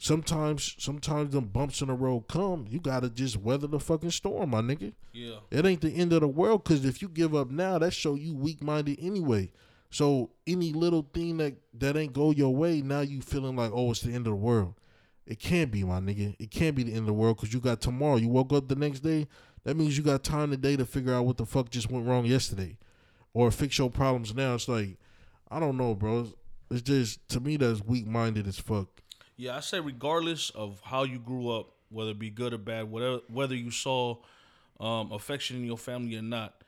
[0.00, 4.50] sometimes sometimes them bumps in the road come, you gotta just weather the fucking storm,
[4.50, 4.94] my nigga.
[5.12, 5.36] Yeah.
[5.50, 8.14] It ain't the end of the world because if you give up now, that show
[8.14, 9.52] you weak minded anyway.
[9.90, 13.90] So any little thing that that ain't go your way, now you feeling like oh
[13.90, 14.74] it's the end of the world.
[15.26, 16.34] It can't be, my nigga.
[16.38, 18.16] It can't be the end of the world because you got tomorrow.
[18.16, 19.28] You woke up the next day.
[19.64, 22.24] That means you got time today to figure out what the fuck just went wrong
[22.24, 22.78] yesterday,
[23.34, 24.54] or fix your problems now.
[24.54, 24.96] It's like
[25.50, 26.28] I don't know, bro.
[26.70, 28.88] It's just to me that's weak minded as fuck.
[29.36, 32.90] Yeah, I say regardless of how you grew up, whether it be good or bad,
[32.90, 34.16] whatever whether you saw
[34.80, 36.62] um, affection in your family or not,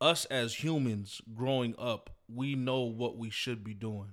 [0.00, 4.12] us as humans growing up, we know what we should be doing.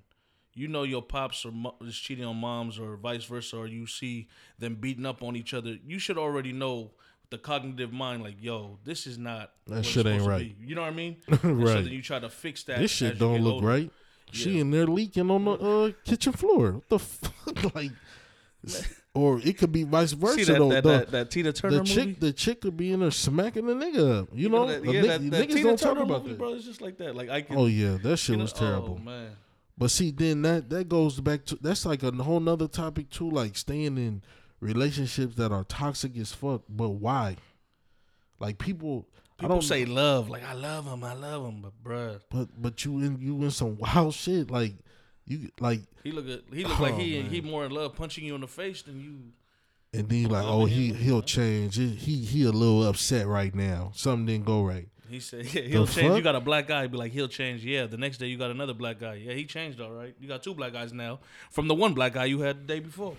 [0.54, 3.86] You know your pops are mo- is cheating on moms or vice versa, or you
[3.86, 5.78] see them beating up on each other.
[5.86, 6.92] You should already know
[7.30, 10.56] the cognitive mind, like, yo, this is not it's shit ain't right.
[10.60, 11.18] You know what I mean?
[11.28, 11.84] And So Right.
[11.84, 12.80] then you try to fix that.
[12.80, 13.68] This shit don't look older.
[13.68, 13.92] right.
[14.32, 14.62] She Yeah.
[14.62, 16.74] in there leaking on the uh, kitchen floor.
[16.74, 17.76] What the fuck?
[17.76, 17.92] like,
[19.14, 20.70] or it could be vice versa that, though.
[20.70, 22.18] that, the, that, that Tina Turner the chick, movie?
[22.20, 24.30] the chick could be in there smacking the nigga up.
[24.34, 26.38] You know, that, The yeah, ni- that, that niggas Tina don't talk about movie, that.
[26.38, 26.54] bro.
[26.54, 27.16] It's just like that.
[27.16, 27.58] Like I can.
[27.58, 28.98] Oh yeah, that shit you know- was terrible.
[29.00, 29.32] Oh, man.
[29.78, 33.30] But see, then that that goes back to that's like a whole nother topic too.
[33.30, 34.24] Like staying in
[34.60, 36.64] relationships that are toxic as fuck.
[36.68, 37.38] But why?
[38.40, 39.08] Like people,
[39.38, 42.84] People don't say love, like I love him, I love him, but bruh, But but
[42.86, 44.50] you in you in some wild shit.
[44.50, 44.74] Like
[45.26, 47.30] you like, he look at, he look oh, like Oh, he man.
[47.30, 49.20] he more in love punching you in the face than you.
[50.00, 51.76] and then like, oh he him, he'll change.
[51.76, 53.92] He he he a little upset right now.
[53.94, 54.88] Something didn't go right.
[55.10, 56.08] He said yeah, he'll The change.
[56.08, 56.18] fuck?
[56.18, 57.64] You got a black guy, be like he'll change.
[57.64, 59.16] Yeah, the next day you got another black guy.
[59.16, 60.16] Yeah, he changed all right.
[60.20, 61.20] You got two black guys now
[61.52, 63.16] from the one black guy you had the day before.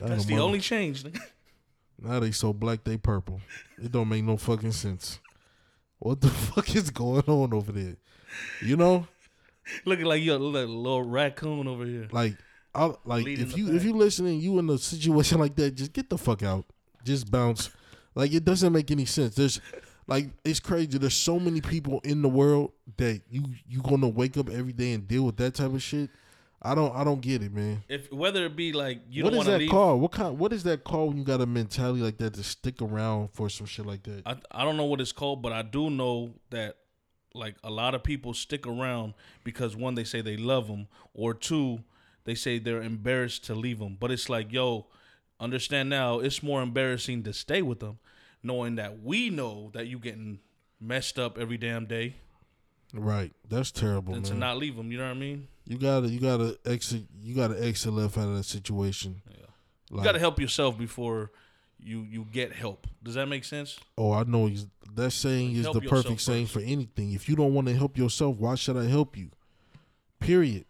[0.00, 1.04] That That's the mother- only change.
[1.98, 3.40] Now they so black they purple.
[3.82, 5.18] It don't make no fucking sense.
[5.98, 7.96] What the fuck is going on over there?
[8.62, 9.06] You know,
[9.84, 12.08] Looking like you a little, little raccoon over here.
[12.12, 12.36] like
[12.74, 15.92] I like Leading if you if you listening, you in a situation like that, just
[15.92, 16.64] get the fuck out.
[17.04, 17.70] Just bounce.
[18.14, 19.34] Like it doesn't make any sense.
[19.34, 19.60] There's
[20.06, 20.98] like it's crazy.
[20.98, 24.92] There's so many people in the world that you you gonna wake up every day
[24.92, 26.10] and deal with that type of shit.
[26.62, 27.82] I don't I don't get it, man.
[27.88, 29.70] If whether it be like you what don't is want to that leave.
[29.70, 30.00] called?
[30.00, 30.38] What kind?
[30.38, 33.48] What is that called when you got a mentality like that to stick around for
[33.48, 34.22] some shit like that?
[34.26, 36.76] I I don't know what it's called, but I do know that
[37.34, 39.14] like a lot of people stick around
[39.44, 41.80] because one they say they love them, or two
[42.24, 43.96] they say they're embarrassed to leave them.
[44.00, 44.86] But it's like, yo,
[45.38, 47.98] understand now, it's more embarrassing to stay with them,
[48.42, 50.40] knowing that we know that you getting
[50.80, 52.14] messed up every damn day,
[52.92, 53.32] Right.
[53.48, 54.90] That's terrible, And to not leave them.
[54.92, 55.48] You know what I mean?
[55.66, 59.20] You gotta you gotta exit you gotta exit left out of that situation.
[59.30, 59.36] Yeah.
[59.90, 61.30] Like, You got to help yourself before
[61.78, 62.86] you you get help.
[63.02, 63.78] Does that make sense?
[63.98, 64.50] oh, I know
[64.94, 66.54] that saying is Help the perfect saying first.
[66.54, 67.12] for anything.
[67.12, 69.30] If you don't want to help yourself, why should I help you?
[70.20, 70.64] Period.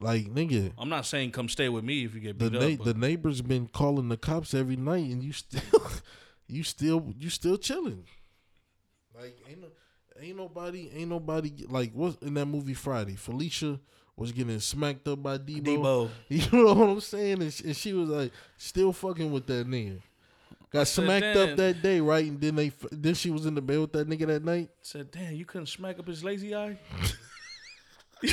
[0.00, 2.82] Like nigga, I'm not saying come stay with me if you get the beat na-
[2.82, 2.84] up.
[2.84, 5.62] the neighbors been calling the cops every night, and you still
[6.48, 8.04] you still you still chilling.
[9.16, 9.68] Like ain't no,
[10.20, 13.14] ain't nobody ain't nobody like what's in that movie Friday?
[13.14, 13.78] Felicia
[14.16, 15.62] was getting smacked up by Debo.
[15.62, 16.10] Debo.
[16.28, 17.42] You know what I'm saying?
[17.42, 20.00] And she, and she was like, still fucking with that nigga.
[20.70, 22.24] Got said, smacked up that day, right?
[22.24, 24.70] And then they, then she was in the bed with that nigga that night.
[24.80, 26.78] Said, damn, you couldn't smack up his lazy eye?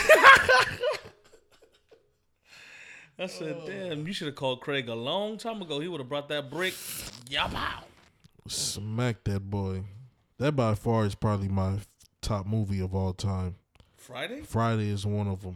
[3.21, 3.67] I said, oh.
[3.67, 5.81] damn, you should have called Craig a long time ago.
[5.81, 6.73] He would have brought that brick.
[7.29, 7.83] Yapow.
[8.47, 9.83] Smack that boy.
[10.39, 11.79] That by far is probably my
[12.21, 13.55] top movie of all time.
[13.97, 14.41] Friday?
[14.41, 15.55] Friday is one of them.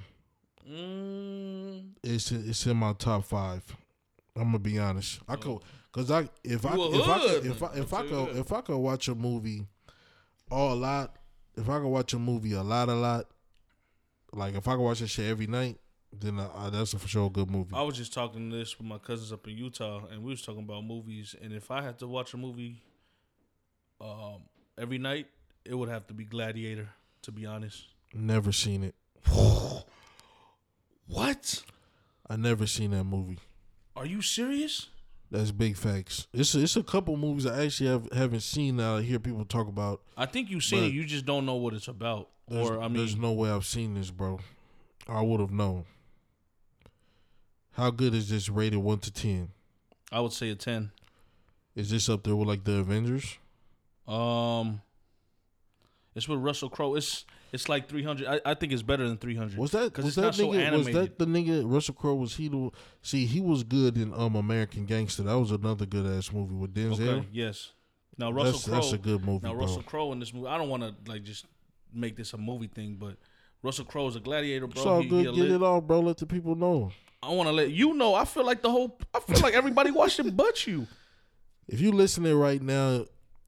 [0.70, 3.64] Mm, It's it's in my top five.
[4.36, 5.20] I'm gonna be honest.
[5.28, 5.60] I could,
[5.92, 8.52] cause I if I if I could, if I if I tell you could if
[8.52, 9.66] I could watch a movie,
[10.52, 11.16] all a lot.
[11.56, 13.26] If I could watch a movie a lot, a lot.
[14.32, 15.78] Like if I could watch that shit every night,
[16.12, 17.76] then uh, that's a for sure a good movie.
[17.76, 20.64] I was just talking this with my cousins up in Utah, and we was talking
[20.64, 21.36] about movies.
[21.42, 22.82] And if I had to watch a movie
[24.02, 24.42] um,
[24.78, 25.28] every night,
[25.66, 26.90] it would have to be Gladiator,
[27.24, 27.86] to be honest.
[28.14, 28.96] Never seen it.
[31.06, 31.64] What?
[32.30, 33.40] I never seen that movie.
[33.96, 34.88] Are you serious?
[35.30, 36.28] That's big facts.
[36.34, 39.44] It's a, it's a couple movies I actually have haven't seen that I hear people
[39.46, 40.02] talk about.
[40.16, 40.94] I think you've seen it.
[40.94, 42.30] You just don't know what it's about.
[42.48, 44.40] Or I mean, there's no way I've seen this, bro.
[45.08, 45.86] I would have known.
[47.72, 49.50] How good is this rated one to ten?
[50.12, 50.92] I would say a ten.
[51.76, 53.38] Is this up there with like the Avengers?
[54.08, 54.82] Um,
[56.16, 56.96] it's with Russell Crowe.
[56.96, 58.28] It's it's like three hundred.
[58.28, 59.58] I, I think it's better than three hundred.
[59.58, 60.78] Was that 'Cause was it's that not so nigga?
[60.78, 61.64] was that the nigga?
[61.66, 62.70] Russell Crowe was he the?
[63.02, 65.24] See, he was good in um American Gangster.
[65.24, 67.00] That was another good ass movie with Denzel.
[67.20, 67.28] Okay.
[67.32, 67.72] Yes.
[68.18, 68.74] Now Russell Crowe.
[68.82, 69.56] that's a good movie, Now.
[69.56, 71.46] Russell Crowe in this movie, I don't want to like just
[71.94, 73.16] make this a movie thing, but
[73.64, 74.82] Russell Crowe is a gladiator, bro.
[74.82, 75.28] it's all He- good.
[75.34, 76.00] he Get it all, bro.
[76.02, 76.92] Let the people know.
[77.24, 78.14] I want to let you know.
[78.14, 79.00] I feel like the whole.
[79.16, 80.86] I feel like everybody watched it, but you.
[81.68, 83.06] If you listening right now,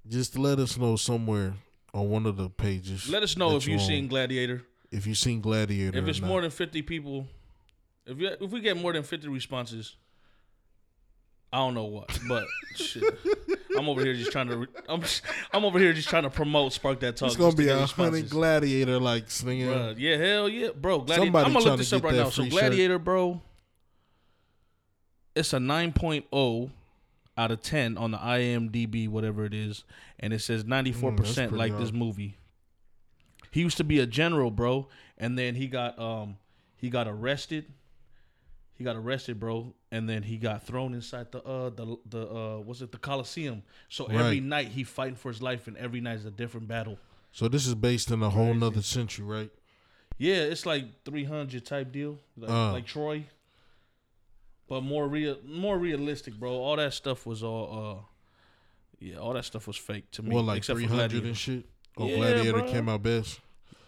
[0.07, 1.53] just let us know somewhere
[1.93, 3.09] on one of the pages.
[3.09, 4.63] Let us know if you've seen Gladiator.
[4.91, 5.97] if you've seen Gladiator.
[5.97, 7.27] If it's more than fifty people,
[8.05, 9.95] if you, if we get more than fifty responses,
[11.51, 13.03] I don't know what, but shit.
[13.77, 14.67] I'm over here just trying to.
[14.87, 15.03] I'm
[15.53, 17.27] I'm over here just trying to promote Spark That Talk.
[17.27, 18.29] it's gonna be a hundred.
[18.29, 19.67] Gladiator like singing.
[19.67, 20.99] Bruh, yeah, hell yeah, bro.
[20.99, 21.25] Gladiator.
[21.25, 22.29] Somebody I'm gonna look to this up right now.
[22.29, 22.59] So free shirt.
[22.59, 23.41] Gladiator, bro,
[25.35, 26.71] it's a 9.0
[27.37, 29.83] out of 10 on the IMDb, whatever it is,
[30.19, 32.37] and it says 94 Mm, that's percent pretty like this movie.
[33.51, 36.37] He used to be a general, bro, and then he got um
[36.77, 37.65] he got arrested.
[38.77, 42.59] He got arrested, bro, and then he got thrown inside the uh the the uh
[42.59, 43.63] was it the Coliseum?
[43.89, 46.97] So every night he fighting for his life, and every night is a different battle.
[47.31, 49.51] So this is based in a whole nother century, right?
[50.17, 52.71] Yeah, it's like 300 type deal, like, Uh.
[52.71, 53.25] like Troy,
[54.67, 56.51] but more real, more realistic, bro.
[56.53, 58.05] All that stuff was all, uh,
[58.99, 61.37] yeah, all that stuff was fake to me, Well, like except three for hundred and
[61.37, 61.65] shit.
[61.97, 62.71] Oh, Yeah, Gladiator bro.
[62.71, 63.39] came out best.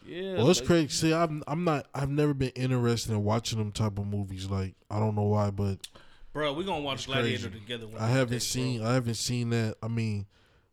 [0.06, 0.88] Yeah, Well, it's like- crazy.
[0.90, 1.88] See, I'm I'm not.
[1.94, 4.50] I've never been interested in watching them type of movies.
[4.50, 5.86] Like I don't know why, but
[6.32, 6.54] bro.
[6.54, 7.60] We gonna watch Gladiator crazy.
[7.60, 7.88] together.
[7.88, 8.38] one I haven't bro.
[8.40, 8.82] seen.
[8.86, 9.76] I haven't seen that.
[9.84, 10.26] I mean,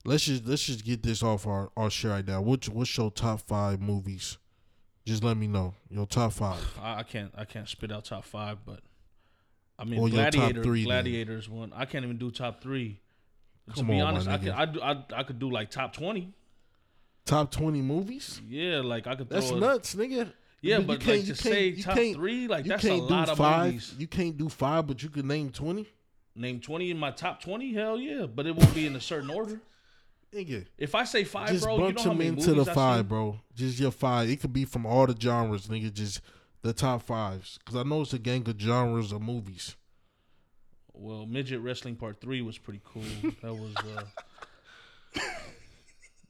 [0.04, 2.42] let's just let's just get this off our our shit right now.
[2.42, 4.38] What's what's your top five movies?
[5.04, 6.64] Just let me know your top five.
[6.80, 8.80] I, I can't, I can't spit out top five, but
[9.78, 10.86] I mean, Or your top Gladiator, three, then.
[10.88, 11.72] Gladiators one.
[11.74, 13.00] I can't even do top three.
[13.76, 16.32] To be on, honest, I could, I, do, I, I could do like top twenty.
[17.24, 18.40] Top twenty movies.
[18.46, 19.28] Yeah, like I could.
[19.30, 20.32] Throw That's a- nuts, nigga.
[20.60, 22.70] Yeah, You but can't- like you to can't- say you top can't- three, like You
[22.70, 23.66] that's a lot of five.
[23.72, 23.94] movies.
[23.98, 25.88] You can't do five, but you can name twenty.
[26.36, 29.30] Name twenty in my top twenty, hell yeah, but it won't be in a certain
[29.30, 29.60] order.
[30.34, 32.70] Nigga, If I say five, just bro, you bunch know how them many into the
[32.70, 33.38] I five, bro.
[33.54, 34.28] Just your five.
[34.28, 35.92] It could be from all the genres, nigga.
[35.92, 36.20] Just
[36.64, 39.76] the top fives, because I know it's a gang of genres of movies.
[40.94, 43.02] Well, midget wrestling part three was pretty cool.
[43.42, 43.74] That was.
[43.76, 44.04] uh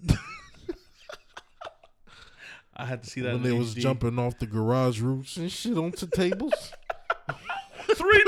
[2.76, 5.78] I had to see that when they was jumping off the garage roofs and shit
[5.78, 6.72] onto tables.
[7.88, 8.26] 3D.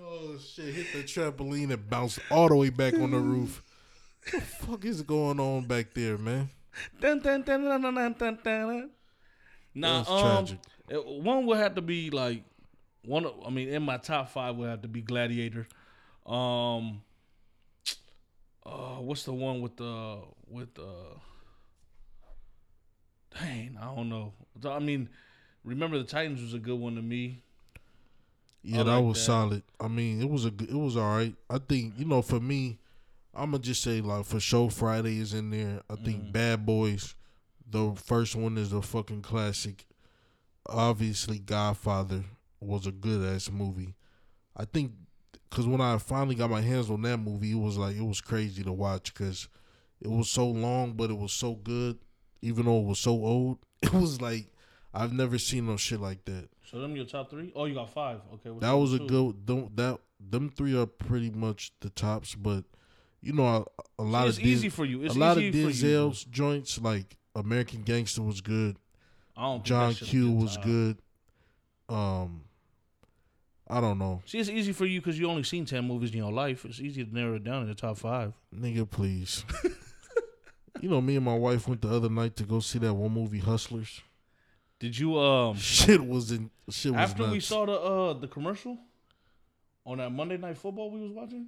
[0.00, 0.74] oh shit!
[0.74, 3.63] Hit the trampoline and bounced all the way back on the roof.
[4.24, 6.48] What the fuck is going on back there, man?
[7.00, 8.90] dun, dun, dun, dun, dun, dun, dun, dun.
[9.74, 10.58] Nah, That's um, tragic.
[10.88, 12.42] it- one would have to be like
[13.04, 13.24] one.
[13.26, 15.66] of- I mean, in my top five would have to be Gladiator.
[16.26, 17.02] Um,
[18.64, 21.18] uh, what's the one with the with uh?
[23.38, 24.32] Dang, I don't know.
[24.64, 25.08] I mean,
[25.64, 27.42] remember the Titans was a good one to me.
[28.62, 29.24] Yeah, I that like was that.
[29.24, 29.62] solid.
[29.80, 31.34] I mean, it was a it was all right.
[31.50, 32.78] I think you know for me,
[33.36, 35.80] I'm gonna just say like for show Friday is in there.
[35.90, 36.32] I think Mm.
[36.32, 37.14] Bad Boys,
[37.68, 39.86] the first one is a fucking classic.
[40.66, 42.24] Obviously, Godfather
[42.60, 43.94] was a good ass movie.
[44.56, 44.92] I think
[45.50, 48.20] because when I finally got my hands on that movie, it was like it was
[48.20, 49.48] crazy to watch because
[50.00, 51.98] it was so long, but it was so good.
[52.40, 54.46] Even though it was so old, it was like
[54.92, 56.48] I've never seen no shit like that.
[56.70, 57.52] So them your top three?
[57.54, 58.20] Oh, you got five.
[58.34, 59.06] Okay, That was a two?
[59.06, 59.46] good.
[59.46, 62.64] Them, that them three are pretty much the tops, but
[63.24, 63.46] you know
[63.98, 65.02] a, a lot it's of easy Denz- for you.
[65.04, 65.92] It's a lot of easy for you.
[65.92, 68.76] Denzel's joints like American Gangster was good.
[69.36, 70.64] I don't John Q was top.
[70.64, 70.98] good.
[71.88, 72.42] Um,
[73.68, 76.18] I don't know, See, it's easy for you because you only seen ten movies in
[76.18, 76.64] your life.
[76.66, 78.34] It's easy to narrow it down in the top five.
[78.54, 79.44] nigga, please.
[80.80, 83.12] you know, me and my wife went the other night to go see that one
[83.12, 84.02] movie, Hustlers.
[84.78, 86.50] Did you um Shit was in.
[86.68, 88.76] Shit was after we saw the uh the commercial
[89.86, 91.46] on that Monday night football we was watching?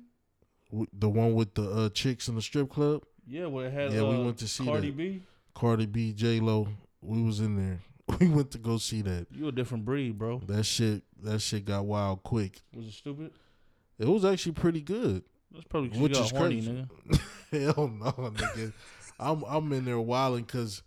[0.92, 3.02] The one with the uh, chicks in the strip club.
[3.28, 4.96] Yeah, where it had Yeah, we uh, went to see Cardi that.
[4.96, 5.22] B.
[5.54, 6.68] Cardi B, J Lo.
[7.00, 7.80] We was in there.
[8.20, 9.26] We went to go see that.
[9.32, 10.40] You a different breed, bro.
[10.46, 12.60] That shit, that shit got wild quick.
[12.74, 13.32] Was it stupid?
[13.98, 15.24] It was actually pretty good.
[15.52, 16.86] That's probably 'cause Which is horny, crazy.
[17.08, 17.20] nigga.
[17.74, 18.72] Hell no, nigga.
[19.18, 20.82] I'm I'm in there wilding because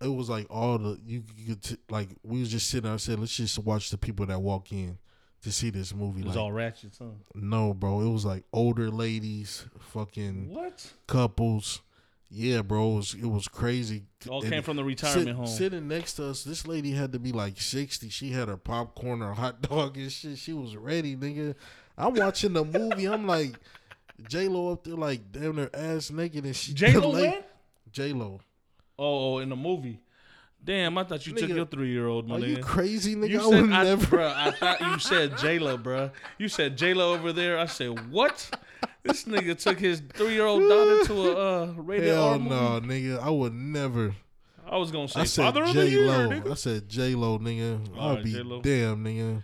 [0.00, 2.84] it was like all the you could t- like we was just sitting.
[2.84, 2.94] there.
[2.94, 4.98] I said let's just watch the people that walk in
[5.42, 6.20] to see this movie.
[6.20, 7.06] It was Like, all ratchet, huh?
[7.34, 10.92] no, bro, it was like older ladies, fucking What?
[11.06, 11.80] couples.
[12.32, 14.04] Yeah, bro, it was, it was crazy.
[14.28, 15.46] All And came from the retirement sit- home.
[15.48, 18.08] Sitting next to us, this lady had to be like sixty.
[18.08, 20.38] She had her popcorn, her hot dog and shit.
[20.38, 21.56] She was ready, nigga.
[21.98, 23.06] I'm watching the movie.
[23.06, 23.56] I'm like,
[24.28, 27.44] J Lo up there like damn near ass naked and she J Lo went?
[27.90, 28.40] J Lo.
[28.96, 29.98] Oh, oh, in the movie.
[30.62, 32.62] Damn, I thought you took your three year old, my Are you nigga.
[32.62, 33.30] crazy, nigga?
[33.30, 34.16] You I would I, never.
[34.18, 36.10] bruh, I thought you said Jayla, bruh.
[36.38, 37.58] You said Jayla over there.
[37.58, 38.50] I said, what?
[39.02, 42.50] This nigga took his three year old daughter to a uh, rated Hell R movie.
[42.50, 43.20] no, nigga.
[43.22, 44.14] I would never.
[44.68, 46.28] I was gonna say I said father of the J year, Lo.
[46.28, 46.50] nigga.
[46.50, 47.80] I said J Lo, nigga.
[47.96, 48.60] I'll Alright, be J-Lo.
[48.60, 49.42] damn, nigga.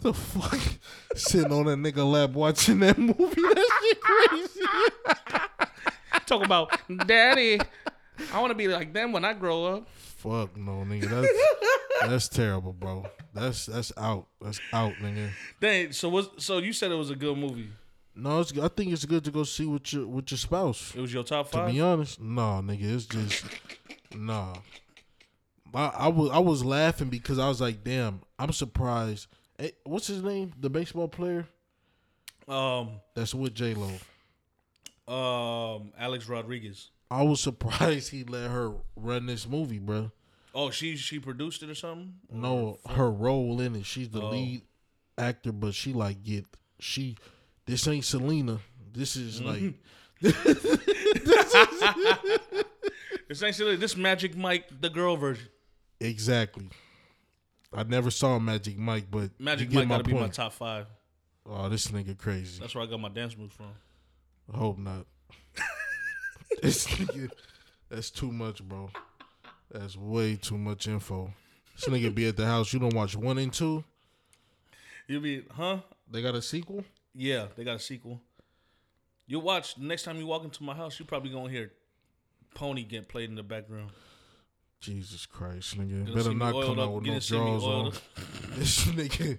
[0.00, 0.60] the fuck?
[1.16, 3.16] Sitting on that nigga lap watching that movie.
[3.42, 4.60] That shit crazy.
[6.26, 6.70] Talk about
[7.06, 7.60] daddy.
[8.32, 9.88] I want to be like them when I grow up.
[10.22, 11.08] Fuck no, nigga.
[11.10, 11.28] That's
[12.10, 13.06] that's terrible, bro.
[13.34, 14.26] That's that's out.
[14.40, 15.30] That's out, nigga.
[15.60, 15.92] Dang.
[15.92, 17.70] So was so you said it was a good movie.
[18.14, 20.92] No, it's, I think it's good to go see with your with your spouse.
[20.94, 21.66] It was your top five.
[21.68, 23.44] To be honest, no, nigga, it's just
[24.14, 24.54] nah.
[25.74, 29.26] I, I was I was laughing because I was like, damn, I'm surprised.
[29.58, 30.52] Hey, what's his name?
[30.60, 31.46] The baseball player
[32.46, 33.88] Um, that's with J Lo.
[35.08, 36.90] um, Alex Rodriguez.
[37.12, 40.10] I was surprised he let her run this movie, bro.
[40.54, 42.14] Oh, she she produced it or something.
[42.30, 43.84] No, her role in it.
[43.84, 44.30] She's the Oh.
[44.30, 44.62] lead
[45.18, 46.46] actor, but she like get
[46.78, 47.18] she.
[47.66, 48.60] This ain't Selena.
[48.92, 49.48] This is mm-hmm.
[49.48, 49.74] like
[51.34, 52.38] Essentially,
[53.28, 53.76] this ain't Selena.
[53.76, 55.48] This Magic Mike, the girl version.
[56.00, 56.70] exactly.
[57.74, 60.86] I never saw Magic Mike, but Magic Mike my got to be my top five.
[61.44, 62.58] Oh, this nigga crazy.
[62.60, 63.66] That's where I got my dance moves from.
[64.52, 65.06] I hope not.
[66.60, 67.30] this nigga,
[67.88, 68.90] that's too much, bro.
[69.70, 71.32] That's way too much info.
[71.76, 72.72] This nigga be at the house.
[72.72, 73.84] You don't watch one and two.
[75.08, 75.78] You be, huh?
[76.10, 76.84] They got a sequel.
[77.14, 78.20] Yeah, they got a sequel.
[79.26, 81.72] You watch next time you walk into my house, you probably gonna hear
[82.54, 83.90] Pony get played in the background.
[84.80, 86.04] Jesus Christ, nigga.
[86.04, 87.92] Gonna Better not come up, out with gonna no drawers on.
[88.56, 89.38] This nigga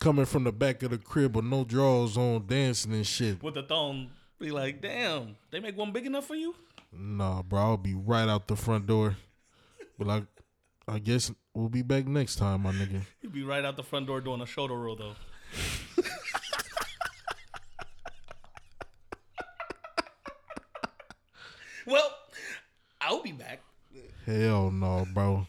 [0.00, 3.42] coming from the back of the crib with no drawers on, dancing and shit.
[3.42, 4.10] with the thong.
[4.42, 6.52] Be like, damn, they make one big enough for you?
[6.92, 9.16] Nah, bro, I'll be right out the front door.
[9.96, 10.24] But like,
[10.88, 13.02] I guess we'll be back next time, my nigga.
[13.20, 15.14] You'd be right out the front door doing a shoulder roll though.
[21.86, 22.10] well,
[23.00, 23.60] I'll be back.
[24.26, 25.46] Hell no, bro.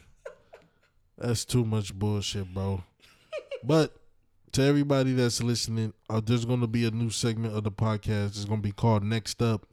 [1.17, 2.83] That's too much bullshit, bro.
[3.63, 3.91] But
[4.53, 8.27] to everybody that's listening, uh, there's going to be a new segment of the podcast.
[8.27, 9.67] It's going to be called Next Up.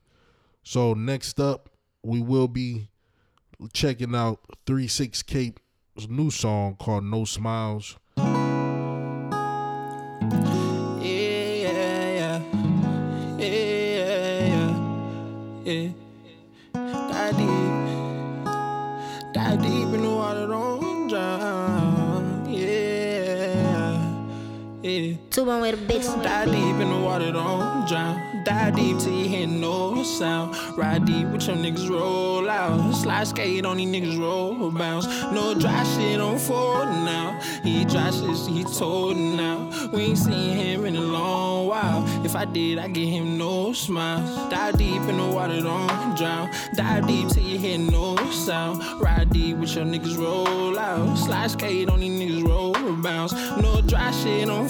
[0.62, 1.68] So next up,
[2.02, 2.88] we will be
[3.72, 5.60] checking out Three Six Cape's
[6.08, 7.96] new song called No Smiles.
[25.30, 26.22] Two one with a bitch.
[26.24, 28.42] Dive deep in the water, don't drown.
[28.42, 30.56] Dive deep till you hear no sound.
[30.76, 32.92] Ride deep with your niggas roll out.
[32.96, 35.06] Slide skate on these niggas roll bounce.
[35.30, 37.38] No dry shit on Ford now.
[37.62, 39.70] He dry shit, he told now.
[39.92, 42.26] We ain't seen him in a long while.
[42.26, 44.50] If I did, I get him no smile.
[44.50, 46.50] Dive deep in the water, don't drown.
[46.74, 48.82] Dive deep till you hear no sound.
[49.00, 51.16] Ride deep with your niggas roll out.
[51.16, 53.32] Slide skate on these niggas roll bounce.
[53.32, 54.68] No dry shit on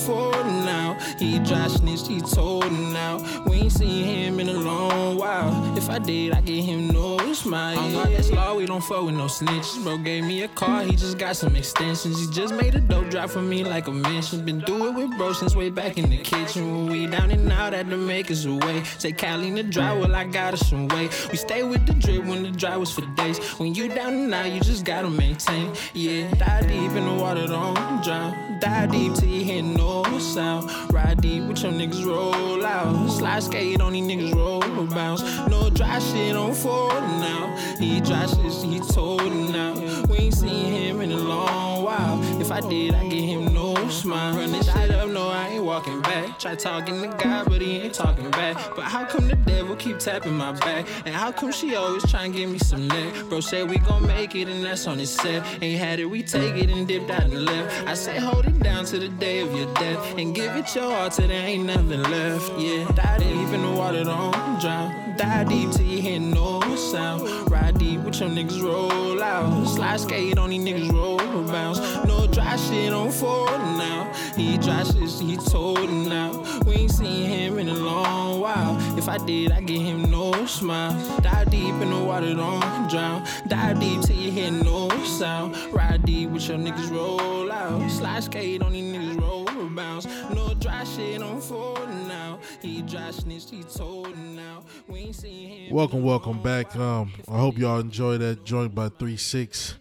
[0.50, 0.98] Now.
[1.18, 3.18] He dry snitched, he told now.
[3.46, 5.76] We ain't seen him in a long while.
[5.76, 7.78] If I did, I get him no smile.
[7.78, 9.82] Oh, no, that's law, we don't fuck with no snitches.
[9.82, 12.18] Bro gave me a car, he just got some extensions.
[12.18, 14.44] He just made a dope drop for me like a mention.
[14.44, 16.70] Been through it with bro since way back in the kitchen.
[16.70, 18.82] When we down and out at the makers away.
[18.98, 21.08] Say Cali in the dry, well, I got us some way.
[21.30, 23.38] We stay with the drip when the dry was for days.
[23.58, 25.72] When you down and out, you just gotta maintain.
[25.94, 28.58] Yeah, dive deep in the water, don't drown.
[28.60, 30.02] Dive deep till you hear no
[30.40, 30.92] sound.
[30.92, 33.10] Ride deep with your niggas roll out.
[33.10, 35.22] Slide skate on these niggas roll bounce.
[35.48, 37.42] No dry shit on Ford now.
[37.78, 39.74] He dry shit, he told now.
[40.08, 42.16] We ain't seen him in a long while.
[42.50, 44.34] If I did, I give him no smile.
[44.34, 46.36] Run this shit up, no, I ain't walking back.
[46.40, 48.56] Try talking to God, but he ain't talking back.
[48.74, 50.84] But how come the devil keep tapping my back?
[51.06, 53.14] And how come she always trying to give me some neck?
[53.28, 55.46] Bro said we gon' make it, and that's on his set.
[55.62, 57.86] Ain't had it, we take it and dip out and left.
[57.86, 60.18] I say hold it down to the day of your death.
[60.18, 62.58] And give it your all till there ain't nothing left.
[62.58, 65.16] Yeah, die deep in the water, don't drown.
[65.16, 67.48] Die deep till you hear no sound.
[67.48, 69.68] Ride deep with your niggas roll out.
[69.68, 71.20] Slide skate on these niggas roll
[71.50, 71.78] bounce.
[72.06, 74.10] No dry shit on Ford now.
[74.36, 76.42] He dry shit, he told now.
[76.64, 78.78] We ain't seen him in a long while.
[78.98, 80.94] If I did, I get him no smile.
[81.20, 83.26] Dive deep in the water, don't drown.
[83.46, 85.56] Dive deep till you hear no sound.
[85.72, 87.90] Ride deep with your niggas roll out.
[87.90, 90.06] Slide skate on these niggas roll bounce.
[90.34, 92.38] No dry shit on Ford now.
[92.62, 94.64] He dry snitched, he told now.
[94.88, 95.74] We ain't seen him.
[95.74, 96.74] Welcome, welcome back.
[96.74, 99.74] Um, I hope y'all enjoy that joint by Three Six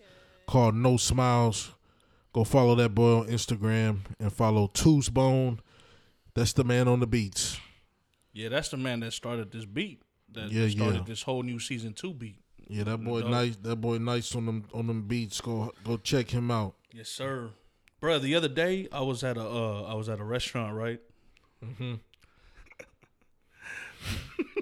[0.46, 1.72] called No Smiles.
[2.34, 5.60] Go follow that boy on Instagram and follow Tooth Bone.
[6.36, 7.60] That's the man on the beats.
[8.34, 10.02] Yeah, that's the man that started this beat.
[10.34, 11.04] That Yeah, started yeah.
[11.08, 12.38] this whole new season two beat.
[12.68, 13.32] Yeah, that boy Dope.
[13.32, 13.56] nice.
[13.56, 15.42] That boy nice on them on them beats.
[15.42, 16.76] Go go check him out.
[16.94, 17.50] Yes, sir.
[18.00, 21.02] Bro, the other day I was at a uh, I was at a restaurant, right?
[21.66, 21.96] Mm-hmm.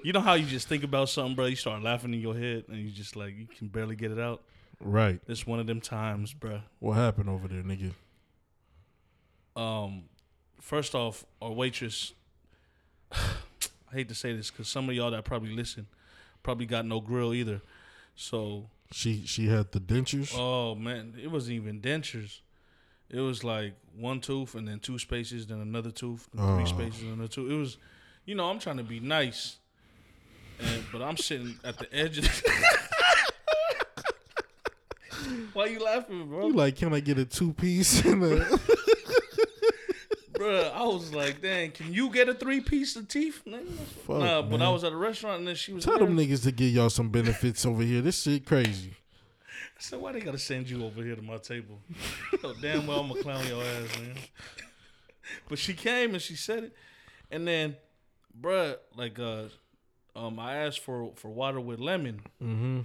[0.04, 1.46] You know how you just think about something, bro?
[1.46, 4.18] You start laughing in your head, and you just like you can barely get it
[4.18, 4.42] out.
[4.80, 5.20] Right.
[5.26, 6.60] It's one of them times, bro.
[6.78, 7.92] What happened over there, nigga?
[9.56, 10.04] Um,
[10.60, 12.12] first off, our waitress.
[13.12, 13.16] I
[13.92, 15.86] hate to say this because some of y'all that probably listen
[16.42, 17.60] probably got no grill either.
[18.14, 20.32] So She she had the dentures.
[20.36, 22.40] Oh man, it wasn't even dentures.
[23.10, 26.78] It was like one tooth and then two spaces, then another tooth, and three Oh.
[26.84, 27.50] spaces, and another tooth.
[27.50, 27.78] It was,
[28.26, 29.56] you know, I'm trying to be nice,
[30.60, 32.24] and but I'm sitting at the edge of.
[32.24, 32.78] The
[35.52, 36.48] Why you laughing, bro?
[36.48, 38.00] You like, can I get a two piece?
[38.04, 38.04] a
[40.32, 43.42] Bruh, I was like, dang, can you get a three piece of teeth?
[43.44, 43.68] nigga?
[44.06, 46.06] Fuck, nah, but I was at a restaurant and then she was Tell there.
[46.06, 48.00] them niggas to give y'all some benefits over here.
[48.02, 48.92] This shit crazy.
[48.92, 51.80] I said, why they gotta send you over here to my table?
[52.62, 54.14] damn well I'm gonna clown your ass, man.
[55.48, 56.72] But she came and she said it.
[57.32, 57.76] And then,
[58.40, 59.44] bruh, like uh
[60.14, 62.80] um I asked for for water with lemon Mm-hmm.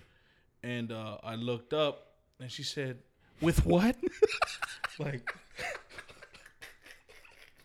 [0.63, 2.02] and uh I looked up
[2.39, 2.97] and she said,
[3.41, 3.95] With what?
[4.99, 5.29] like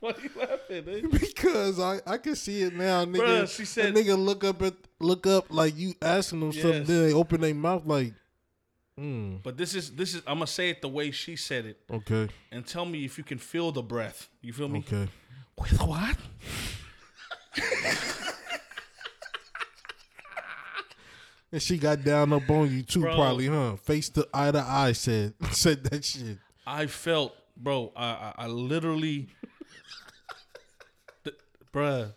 [0.01, 1.01] Why you laughing, eh?
[1.11, 3.19] Because I, I can see it now, nigga.
[3.43, 7.09] Bruh, she said- nigga look up at look up like you asking them something, then
[7.09, 8.12] they open their mouth like,
[8.99, 11.81] mm, But this is this is I'm gonna say it the way she said it
[11.91, 14.29] okay, and tell me if you can feel the breath.
[14.41, 14.85] You feel me?
[14.87, 15.09] okay.
[15.59, 16.16] With what?
[21.51, 23.14] And she got down up on you too, Bro.
[23.14, 23.76] probably, huh?
[23.76, 26.38] Face to eye to eye, said said that shit.
[26.66, 27.90] I felt, bro.
[27.96, 29.28] I I, I literally,
[31.24, 31.36] Th-
[31.72, 32.12] bruh.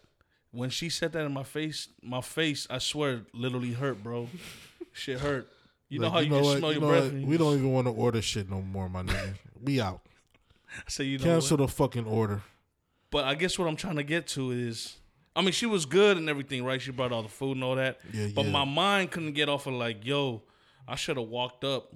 [0.51, 4.27] When she said that in my face, my face, I swear, literally hurt, bro.
[4.91, 5.47] Shit hurt.
[5.88, 6.57] You know Like, how you, just what?
[6.57, 7.03] smell You your know breath.
[7.03, 7.11] what?
[7.13, 9.36] and you We don't even want to order shit no more, my nigga.
[9.63, 10.01] We out.
[10.89, 11.23] say you know.
[11.23, 11.67] Cancel what?
[11.67, 12.41] the fucking order.
[13.11, 14.97] But I guess what I'm trying to get to is,
[15.36, 16.82] I mean, she was good and everything, right?
[16.82, 17.99] She brought all the food and all that.
[18.13, 18.51] Yeah, But yeah.
[18.51, 20.41] my mind couldn't get off of like, yo,
[20.88, 21.93] I should have walked up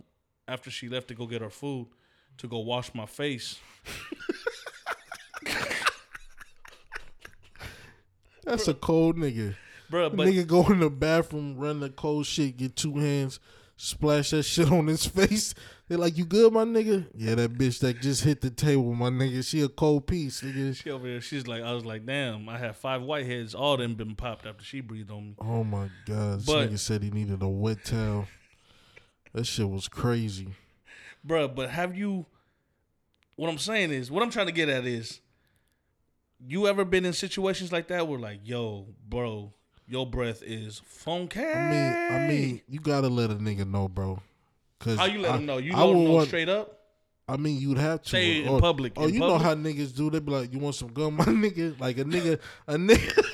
[0.47, 1.88] after she left to go get her food
[2.38, 3.57] to go wash my face.
[8.43, 9.55] That's a cold nigga.
[9.89, 13.39] But nigga go in the bathroom, run the cold shit, get two hands,
[13.77, 15.53] splash that shit on his face.
[15.88, 17.05] They like, you good, my nigga?
[17.13, 19.45] Yeah, that bitch that just hit the table, my nigga.
[19.47, 20.75] She a cold piece, nigga.
[20.75, 23.93] she over there, she's like, I was like, damn, I had five whiteheads, all them
[23.93, 25.36] been popped after she breathed on me.
[25.39, 28.27] Oh my god, this But- nigga said he needed a wet towel.
[29.33, 30.55] That shit was crazy.
[31.27, 32.25] Bruh, but have you,
[33.36, 35.19] what I'm saying is, what I'm trying to get at is,
[36.39, 39.53] you ever been in situations like that where like, yo, bro,
[39.88, 41.41] your breath is funky?
[41.41, 44.19] I mean, I mean, you gotta let a nigga know, bro.
[44.80, 45.57] Cause how you let I, them know?
[45.57, 46.71] You I let them know want- straight up?
[47.28, 48.09] I mean, you'd have to.
[48.09, 50.11] Say it in public, Oh, you know how niggas do?
[50.11, 53.26] They be like, "You want some gum, my nigga?" Like a nigga, a nigga.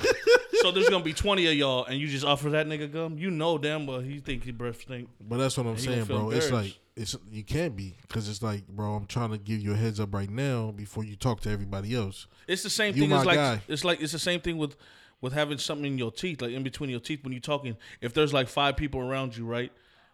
[0.62, 3.32] so there's gonna be 20 of y'all and you just offer that nigga gum you
[3.32, 6.30] know damn well he think he breath stink But that's what I'm saying, bro.
[6.30, 9.72] It's like it's you can't be because it's like, bro, I'm trying to give you
[9.72, 12.28] a heads up right now before you talk to everybody else.
[12.46, 13.62] it's the same You thing as my like guy.
[13.66, 14.76] it's like it's the same thing with
[15.20, 18.14] with having something in your teeth like in between your teeth when you're talking if
[18.14, 19.72] there's like five people around you right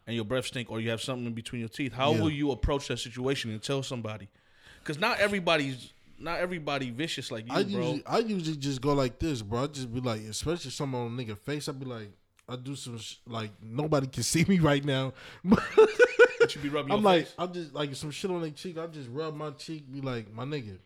[0.09, 2.23] and your breath stink or you have something in between your teeth how Yeah.
[2.23, 4.27] will you approach that situation and tell somebody
[4.81, 8.93] because not everybody's not everybody vicious like you I bro usually, I usually just go
[8.95, 9.63] like this, bro.
[9.63, 11.69] I just be like, especially someone on a nigga face.
[11.69, 12.11] I be like,
[12.49, 15.13] I do some sh- like nobody can see me right now.
[16.41, 18.51] But you be rubbing I'm your like, face I'm just like some shit on their
[18.51, 18.79] cheek.
[18.79, 20.79] I just rub my cheek, be like, my nigga.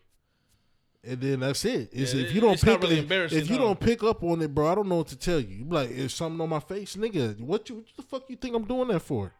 [1.05, 1.89] And then that's it.
[1.91, 3.63] It's, Yeah, if you don't it's pick really if, if you huh?
[3.63, 5.57] don't pick up on it, bro, I don't know what to tell you.
[5.57, 8.55] You like, if something on my face, nigga, what you what the fuck you think
[8.55, 9.33] I'm doing that for?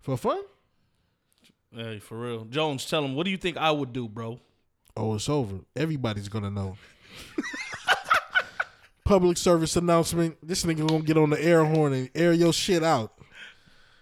[0.00, 0.40] For fun?
[1.72, 4.40] hey for real jones tell him what do you think i would do bro
[4.96, 5.60] Oh, it's over.
[5.76, 6.76] Everybody's gonna know.
[9.04, 10.36] Public service announcement.
[10.42, 13.12] This nigga gonna get on the air horn and air your shit out.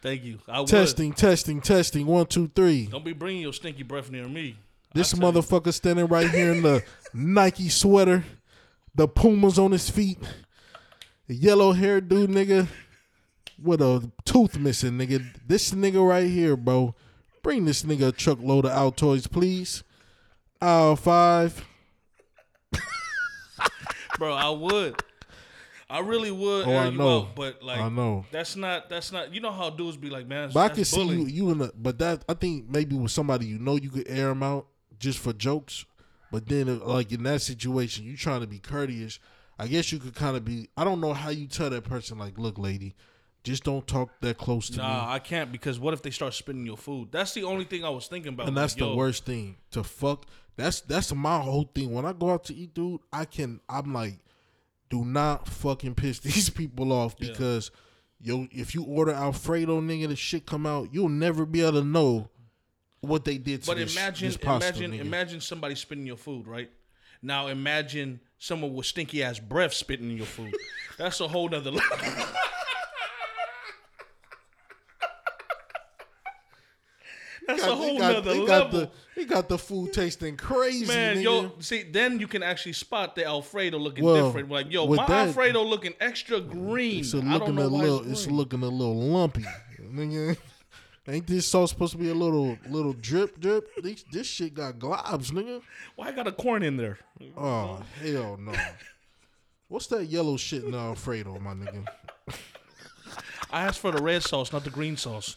[0.02, 2.06] thank you i would Testing, testing, testing.
[2.06, 2.86] One, two, three.
[2.86, 4.56] don't be bringing your stinky breath near me
[4.94, 5.18] This you.
[5.20, 6.82] motherfucker standing right here in the
[7.14, 8.24] Nike sweater,
[8.94, 10.18] the Pumas on his feet,
[11.26, 12.68] the yellow hair dude nigga
[13.62, 15.24] with a tooth missing nigga.
[15.46, 16.94] This nigga right here, bro.
[17.42, 19.82] Bring this nigga a truckload of Altoids, please.
[20.60, 21.64] Aisle five.
[24.18, 24.34] bro.
[24.34, 25.02] I would.
[25.90, 27.20] I really would Oh, air I you know.
[27.20, 28.26] out, but like I know.
[28.30, 29.32] that's not that's not.
[29.32, 30.50] You know how dudes be like, man.
[30.52, 33.46] But I can see you, you in a, but that I think maybe with somebody
[33.46, 34.66] you know you could air them out
[34.98, 35.86] just for jokes.
[36.30, 39.18] But then, uh, like in that situation, you trying to be courteous.
[39.58, 40.68] I guess you could kind of be.
[40.76, 42.94] I don't know how you tell that person like, look, lady,
[43.44, 44.82] just don't talk that close to me.
[44.82, 47.08] Nah, I can't because what if they start spitting your food?
[47.10, 48.46] That's the only thing I was thinking about.
[48.46, 50.26] And Like, that's the yo, worst thing to fuck.
[50.56, 51.92] That's that's my whole thing.
[51.92, 53.60] When I go out to eat, dude, I can.
[53.68, 54.18] I'm like,
[54.90, 57.28] do not fucking piss these people off Yeah.
[57.30, 57.70] because
[58.20, 61.84] yo, if you order Alfredo, nigga, the shit come out, you'll never be able to
[61.86, 62.28] know
[63.00, 65.00] what they did to But this, imagine, this pasta, imagine, nigga.
[65.00, 66.70] imagine somebody spitting your food, right?
[67.22, 70.54] Now imagine someone with stinky ass breath spitting in your food.
[70.98, 71.96] That's a whole nother level.
[77.46, 78.46] That's a Got- whole they got, nother level.
[78.46, 81.22] got the they got the food tasting crazy, Man, nigga.
[81.22, 84.48] yo, see, then you can actually spot the Alfredo looking Well, different.
[84.50, 87.00] Like, yo, my that- Alfredo looking extra green.
[87.00, 88.00] it's a looking a little.
[88.00, 89.44] it's It's looking a little lumpy,
[89.80, 90.36] nigga.
[91.08, 93.74] Ain't this sauce supposed to be a little little drip drip?
[93.82, 95.62] This, this shit got globs, nigga.
[95.96, 96.98] Why I got a corn in there?
[97.34, 98.52] Oh hell no!
[99.68, 101.86] What's that yellow shit in the Alfredo, my nigga?
[103.50, 105.36] I asked for the red sauce, not the green sauce.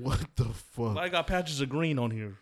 [0.00, 0.96] What the fuck?
[0.96, 2.36] I got patches of green on here.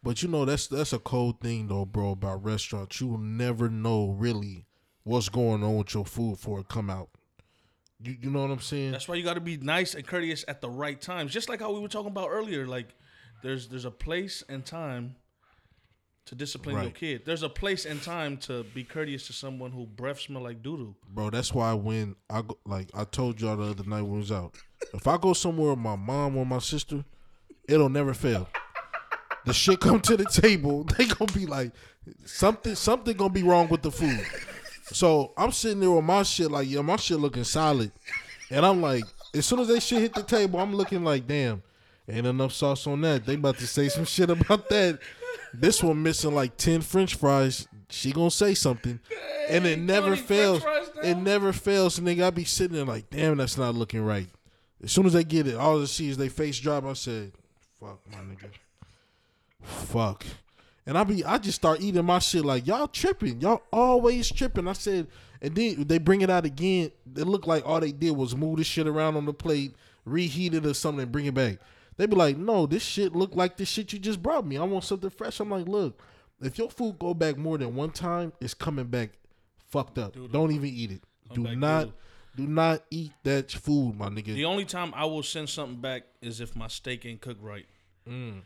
[0.00, 2.12] But you know that's that's a cold thing though, bro.
[2.12, 4.66] About restaurants, you will never know really
[5.02, 7.08] what's going on with your food before it come out.
[8.04, 8.92] You you know what I'm saying?
[8.92, 11.32] That's why you got to be nice and courteous at the right times.
[11.32, 12.66] Just like how we were talking about earlier.
[12.66, 12.88] Like,
[13.42, 15.16] there's there's a place and time
[16.26, 17.22] to discipline your kid.
[17.26, 20.76] There's a place and time to be courteous to someone who breath smell like doo
[20.76, 20.96] doo.
[21.08, 21.30] bro.
[21.30, 24.32] That's why when I go, like I told y'all the other night when we was
[24.32, 24.54] out,
[24.92, 27.04] if I go somewhere with my mom or my sister,
[27.68, 28.48] it'll never fail.
[29.44, 31.72] The shit come to the table, they gonna be like
[32.24, 34.24] something something gonna be wrong with the food.
[34.92, 37.90] So I'm sitting there with my shit like, yo, my shit looking solid,
[38.50, 39.04] and I'm like,
[39.34, 41.62] as soon as they shit hit the table, I'm looking like, damn,
[42.08, 43.24] ain't enough sauce on that.
[43.26, 44.98] They about to say some shit about that.
[45.52, 47.66] This one missing like ten French fries.
[47.88, 49.00] She gonna say something,
[49.48, 50.62] and it never fails.
[51.02, 52.24] It never fails, And nigga.
[52.24, 54.28] I be sitting there like, damn, that's not looking right.
[54.82, 56.84] As soon as they get it, all I see is they face drop.
[56.84, 57.32] I said,
[57.80, 58.50] fuck, my nigga,
[59.62, 60.24] fuck.
[60.86, 63.40] And I be, I just start eating my shit like y'all tripping.
[63.40, 64.68] Y'all always tripping.
[64.68, 65.06] I said,
[65.40, 66.90] and then they bring it out again.
[67.16, 69.74] It looked like all they did was move this shit around on the plate,
[70.04, 71.58] reheat it or something, and bring it back.
[71.96, 74.58] They be like, no, this shit look like the shit you just brought me.
[74.58, 75.40] I want something fresh.
[75.40, 76.00] I'm like, look,
[76.40, 79.10] if your food go back more than one time, it's coming back
[79.70, 80.16] fucked up.
[80.32, 81.02] Don't even eat it.
[81.32, 81.90] Do not,
[82.36, 84.34] do not eat that food, my nigga.
[84.34, 87.66] The only time I will send something back is if my steak ain't cooked right.
[88.08, 88.42] Mm.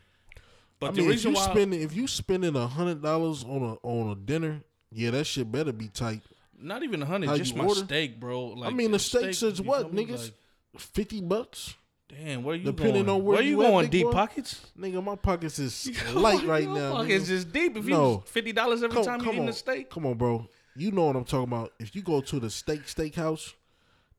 [0.79, 0.87] But.
[0.87, 3.61] I the mean, if reason you why spending if you spending a hundred dollars on
[3.63, 4.61] a on a dinner,
[4.91, 6.21] yeah, that shit better be tight.
[6.59, 7.81] not even a hundred, just you my order?
[7.81, 8.47] steak, bro.
[8.47, 10.23] Like I mean, the steak says you what, niggas?
[10.25, 10.33] Like,
[10.77, 11.73] Fifty bucks,
[12.07, 13.21] damn, where you Depending going?
[13.21, 13.85] on where you you at, going?
[13.85, 14.11] big Deep boy.
[14.13, 14.61] pockets?
[14.79, 15.03] nigga.
[15.03, 16.91] My pockets is light right Your now.
[16.93, 17.75] Pockets just deep.
[17.75, 18.11] If No.
[18.11, 19.89] you fifty dollars every time you on, a steak.
[19.89, 20.47] come on, bro.
[20.75, 21.73] You know what I'm talking about.
[21.79, 23.53] If you go to the steak steakhouse,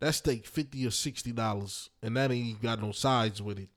[0.00, 3.68] that steak fifty or sixty dollars, and that ain't even got no sides with it.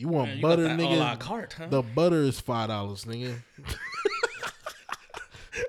[0.00, 1.20] You want Man, you butter, nigga?
[1.20, 1.66] carte, huh?
[1.66, 3.34] The butter is five dollars, nigga.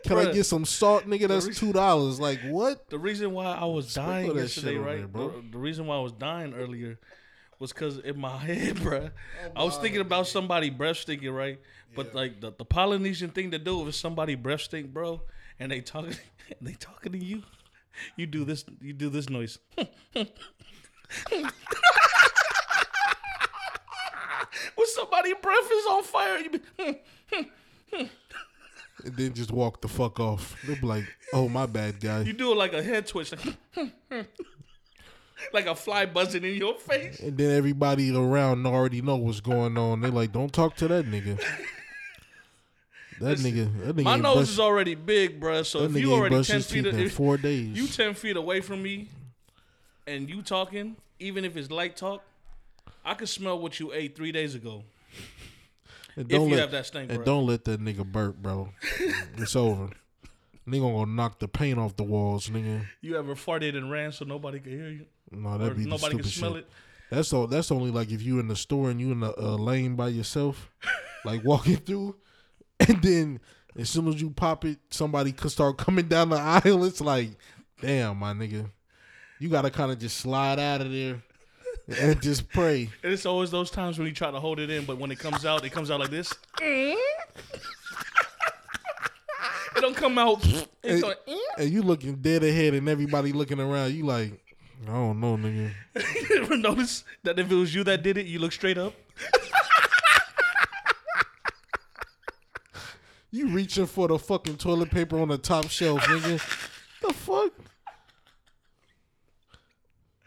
[0.05, 1.27] Can I get some salt, nigga?
[1.27, 2.17] That's two dollars.
[2.17, 2.89] Like what?
[2.89, 4.99] The reason why I was dying yesterday, right?
[4.99, 5.41] there, bro.
[5.41, 6.97] The, the reason why I was dying earlier
[7.59, 11.59] was because in my head, bro, Oh, I was thinking about somebody breath stinking, right?
[11.93, 15.23] But like the, the Polynesian thing to do if somebody breath stink, bro,
[15.59, 16.15] and they talking,
[16.61, 17.43] they talking to you,
[18.15, 19.59] you do this, you do this noise.
[24.75, 26.91] When somebody breath is on fire, you be, hmm,
[27.31, 27.41] hmm,
[27.93, 28.05] hmm.
[29.05, 30.55] and then just walk the fuck off.
[30.65, 34.27] They'll be like, "Oh, my bad, guy." you do it like a head twitch, like,
[35.53, 37.19] like a fly buzzing in your face.
[37.19, 40.01] And then everybody around already know what's going on.
[40.01, 41.41] They're like, "Don't talk to that nigga."
[43.21, 44.03] That nigga, that nigga.
[44.03, 45.63] My nose brush- is already big, bruh.
[45.63, 47.77] So if you already ten feet, if four days.
[47.77, 49.09] you ten feet away from me,
[50.07, 52.23] and you talking, even if it's light talk,
[53.03, 54.83] I can smell what you ate three days ago.
[56.15, 57.25] and don't you let, have that stink, and bro.
[57.25, 58.69] don't let that nigga burp, bro.
[59.37, 59.89] it's over.
[60.67, 62.85] Nigga gonna knock the paint off the walls, nigga.
[63.01, 66.11] You ever farted and ran so nobody could hear you, No, that'd be the nobody
[66.11, 66.59] stupid could smell shit.
[66.59, 66.69] it?
[67.09, 67.47] That's all.
[67.47, 70.09] That's only like if you in the store and you in a, a lane by
[70.09, 70.69] yourself,
[71.25, 72.15] like walking through,
[72.79, 73.39] and then
[73.77, 76.85] as soon as you pop it, somebody could start coming down the aisle.
[76.85, 77.31] It's like,
[77.81, 78.69] damn, my nigga,
[79.39, 81.21] you gotta kind of just slide out of there
[81.87, 82.89] and just pray.
[83.03, 85.19] And it's always those times when you try to hold it in, but when it
[85.19, 86.33] comes out, it comes out like this.
[86.61, 86.97] it
[89.75, 90.45] don't come out.
[90.83, 91.63] It's going, and eh.
[91.63, 93.93] you looking dead ahead, and everybody looking around.
[93.93, 94.33] You like,
[94.83, 95.71] I don't know, nigga.
[96.29, 98.93] you ever notice that if it was you that did it, you look straight up?
[103.33, 106.33] You reaching for the fucking toilet paper on the top shelf, nigga.
[107.01, 107.40] the fuck?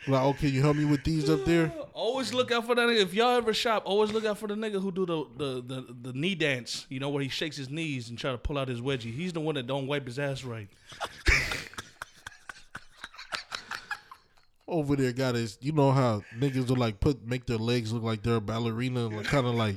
[0.06, 1.72] Like, okay, you help me with these up there.
[1.94, 3.00] Always look out for that nigga.
[3.02, 5.94] If y'all ever shop, always look out for the nigga who do the the, the,
[6.10, 6.86] the knee dance.
[6.88, 9.14] You know where he shakes his knees and try to pull out his wedgie.
[9.14, 10.68] He's the one that don't wipe his ass right.
[14.66, 15.58] Over there, got his.
[15.60, 19.08] You know how niggas will like put make their legs look like they're a ballerina,
[19.08, 19.76] like kind of like,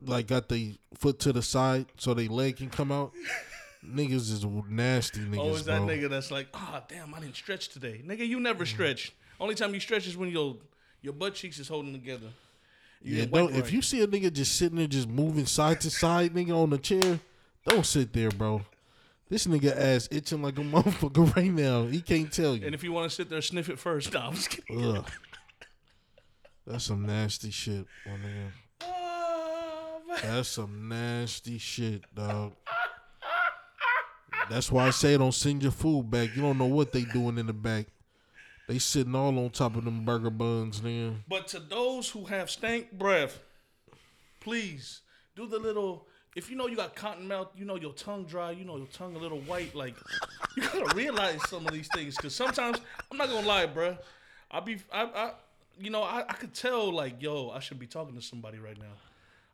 [0.00, 3.12] like got the foot to the side so they leg can come out.
[3.84, 5.88] Niggas is nasty niggas, Oh, is that bro.
[5.88, 8.00] nigga that's like, ah, damn, I didn't stretch today.
[8.06, 9.12] Nigga, you never stretch.
[9.38, 10.56] Only time you stretch is when your
[11.02, 12.28] your butt cheeks is holding together.
[13.02, 15.90] You Yeah, don't, if you see a nigga just sitting there just moving side to
[15.90, 17.20] side, nigga on the chair,
[17.66, 18.62] don't sit there, bro.
[19.28, 21.84] This nigga ass itching like a motherfucker right now.
[21.86, 22.64] He can't tell you.
[22.64, 24.12] and if you want to sit there, sniff it first.
[24.14, 24.84] Nah, I'm just kidding.
[24.84, 25.04] Ugh.
[26.66, 28.52] That's some nasty shit, my nigga.
[30.22, 32.52] That's some nasty shit, dog.
[34.48, 36.34] That's why I say don't send your food back.
[36.34, 37.86] You don't know what they doing in the back.
[38.66, 41.14] They sitting all on top of them burger buns, nigga.
[41.28, 43.38] But to those who have stank breath,
[44.40, 45.02] please
[45.36, 46.08] do the little.
[46.34, 48.88] If you know you got cotton mouth, you know your tongue dry, you know your
[48.88, 49.74] tongue a little white.
[49.74, 49.94] Like
[50.56, 53.98] you gotta realize some of these things because sometimes I'm not gonna lie, bruh.
[54.50, 55.32] I be I, I
[55.78, 58.78] you know I, I could tell like yo I should be talking to somebody right
[58.78, 58.94] now.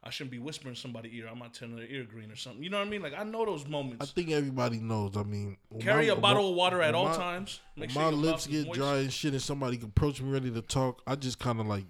[0.05, 1.29] I shouldn't be whispering somebody's ear.
[1.31, 2.61] I might turn their ear green or something.
[2.63, 3.03] You know what I mean?
[3.03, 4.03] Like I know those moments.
[4.03, 5.17] I think everybody knows.
[5.17, 7.61] I mean, Carry my- a bottle when- of water at all my- times.
[7.77, 8.79] Make sure my lips get moist.
[8.81, 11.85] dry and shit, and somebody approach me ready to talk, I just kind of like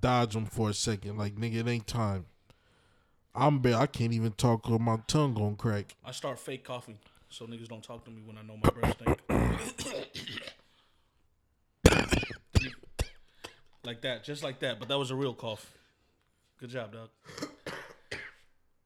[0.00, 1.18] dodge them for a second.
[1.18, 2.26] Like nigga, it ain't time.
[3.34, 3.76] I'm bare.
[3.76, 5.96] I can't even talk or my tongue gonna crack.
[6.04, 6.98] I start fake coughing
[7.28, 9.20] so niggas don't talk to me when I know my breath stink.
[13.84, 14.78] like that, just like that.
[14.78, 15.70] But that was a real cough.
[16.60, 17.08] Good job, dog.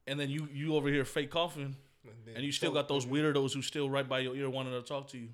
[0.05, 1.75] And then you you over here fake coughing,
[2.35, 5.07] and you still got those weirdos who still right by your ear wanting to talk
[5.09, 5.29] to you.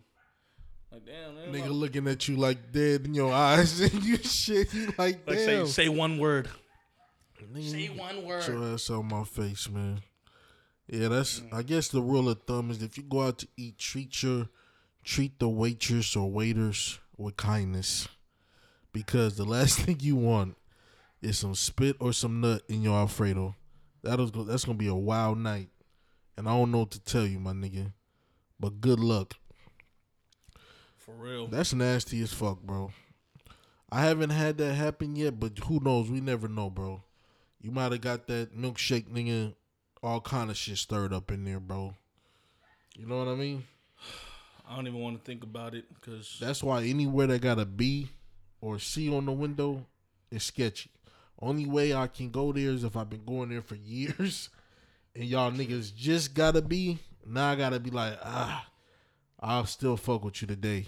[0.92, 4.18] Like damn, man, Nigga like, looking at you like dead in your eyes and you
[4.18, 4.74] shit.
[4.74, 5.68] You like like say damn.
[5.68, 6.50] say one word.
[7.54, 8.48] Nigga, Say one word.
[8.48, 10.02] your ass out my face, man.
[10.88, 11.40] Yeah, that's.
[11.40, 11.54] Mm.
[11.54, 14.50] I guess the rule of thumb is if you go out to eat, treat your,
[15.04, 18.08] treat the waitress or waiters with kindness,
[18.92, 20.58] because the last thing you want
[21.22, 23.56] is some spit or some nut in your alfredo.
[24.04, 24.44] That'll go.
[24.44, 25.70] That's gonna be a wild night,
[26.38, 27.94] and I don't know what to tell you, my nigga.
[28.60, 29.36] But good luck.
[30.98, 31.48] For real.
[31.48, 32.92] That's nasty as fuck, bro.
[33.92, 36.10] I haven't had that happen yet, but who knows?
[36.10, 37.02] We never know, bro.
[37.62, 39.56] You might have got that milkshake nigga,
[40.04, 41.96] all kind of shit stirred up in there, bro.
[42.96, 43.64] You know what I mean?
[44.70, 47.66] I don't even want to think about it because That's why anywhere that got a
[47.66, 48.10] B
[48.62, 49.86] or C on the window
[50.30, 50.92] is sketchy.
[51.42, 54.50] Only way I can go there is if I've been going there for years
[55.16, 57.00] and y'all niggas just gotta be.
[57.26, 58.66] Now I gotta be like, ah,
[59.40, 60.86] I'll still fuck with you today.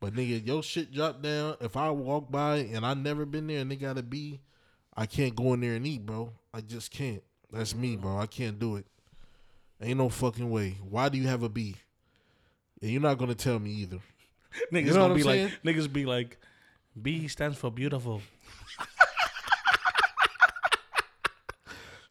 [0.00, 1.56] But nigga, your shit dropped down.
[1.60, 4.40] If I walk by and I never been there and they gotta be,
[4.96, 6.32] I can't go in there and eat, bro.
[6.52, 7.22] I just can't.
[7.50, 8.18] That's me, bro.
[8.18, 8.86] I can't do it.
[9.80, 10.78] Ain't no fucking way.
[10.88, 11.76] Why do you have a B?
[12.80, 13.98] And you're not gonna tell me either.
[14.72, 15.52] niggas know gonna be I'm like saying?
[15.64, 16.38] niggas be like,
[17.00, 18.22] B stands for beautiful.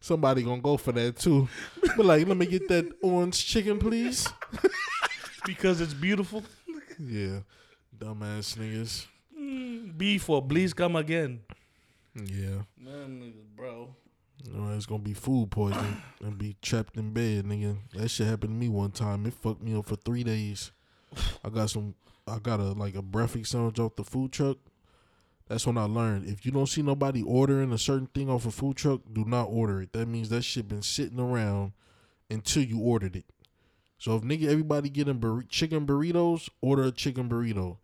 [0.02, 1.48] Somebody gonna go for that too.
[1.96, 4.28] But like, let me get that orange chicken, please.
[5.46, 6.42] because it's beautiful.
[6.98, 7.38] Yeah,
[7.96, 9.06] dumbass niggas.
[9.40, 11.40] Mm, B for please come again.
[12.16, 13.94] Yeah, Man, nigga, bro.
[14.52, 17.76] Well, it's gonna be food poisoning and be trapped in bed, nigga.
[17.94, 19.24] That shit happened to me one time.
[19.26, 20.72] It fucked me up for three days.
[21.44, 21.94] I got some.
[22.26, 24.56] I got a like a breakfast sandwich off the food truck.
[25.52, 28.50] That's when I learned if you don't see nobody ordering a certain thing off a
[28.50, 29.92] food truck, do not order it.
[29.92, 31.72] That means that shit been sitting around
[32.30, 33.26] until you ordered it.
[33.98, 37.76] So if nigga everybody getting bur- chicken burritos, order a chicken burrito.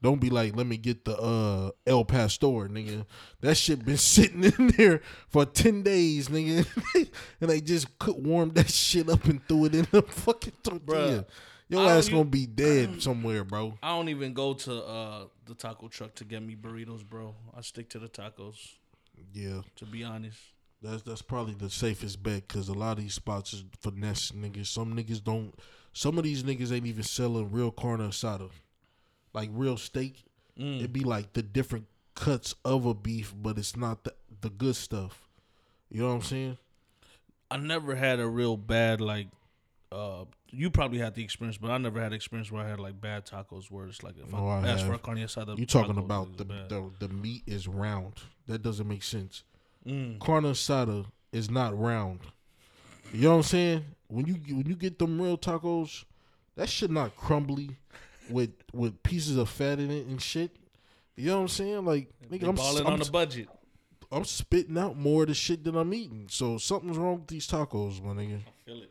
[0.00, 3.04] Don't be like, let me get the uh El Pastor, nigga.
[3.42, 6.66] That shit been sitting in there for ten days, nigga,
[7.42, 10.86] and they just cook warm that shit up and threw it in the fucking tortilla.
[10.86, 11.24] Bruh,
[11.70, 13.78] Your ass gonna be dead somewhere, bro.
[13.82, 17.34] I don't even go to uh, the taco truck to get me burritos, bro.
[17.56, 18.56] I stick to the tacos,
[19.32, 20.38] Yeah, to be honest.
[20.82, 24.66] that's that's probably the safest bet because a lot of these spots is finesse niggas.
[24.66, 25.54] Some niggas don't.
[25.92, 28.50] Some of these niggas ain't even selling real carne asada,
[29.32, 30.24] like real steak.
[30.58, 30.78] Mm.
[30.78, 34.74] It'd be like the different cuts of a beef, but it's not the the good
[34.76, 35.28] stuff.
[35.88, 36.58] You know what I'm saying?
[37.50, 39.26] I never had a real bad like
[39.92, 43.00] uh, you probably had the experience, but I never had experience where I had like
[43.00, 45.58] bad tacos where it's like if No, I, I asked for a carne asada.
[45.58, 48.14] You talking taco, about the, the the meat is round.
[48.46, 49.42] That doesn't make sense.
[49.86, 50.20] Mm.
[50.20, 52.20] Carne asada is not round.
[53.12, 53.84] You know what I'm saying?
[54.06, 56.04] When you when you get them real tacos,
[56.56, 57.70] that shit not crumbly
[58.28, 60.52] with with pieces of fat in it and shit.
[61.16, 61.84] You know what I'm saying?
[61.84, 63.48] Like nigga, I'm, balling I'm, on the budget.
[64.12, 66.26] I'm spitting out more of the shit than I'm eating.
[66.30, 68.38] So something's wrong with these tacos, my nigga.
[68.38, 68.90] I feel it.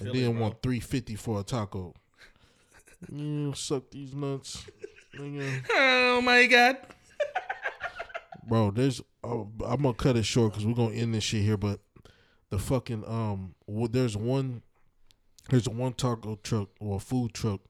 [0.00, 1.94] And feel it, then want three fifty for a taco.
[3.12, 4.64] you suck these nuts.
[5.18, 6.76] Oh my god.
[8.48, 9.00] Bro, there's.
[9.24, 11.56] Oh, I'm gonna cut it short because we're gonna end this shit here.
[11.56, 11.80] But
[12.50, 14.62] the fucking um, well, there's one,
[15.50, 17.60] there's one taco truck or food truck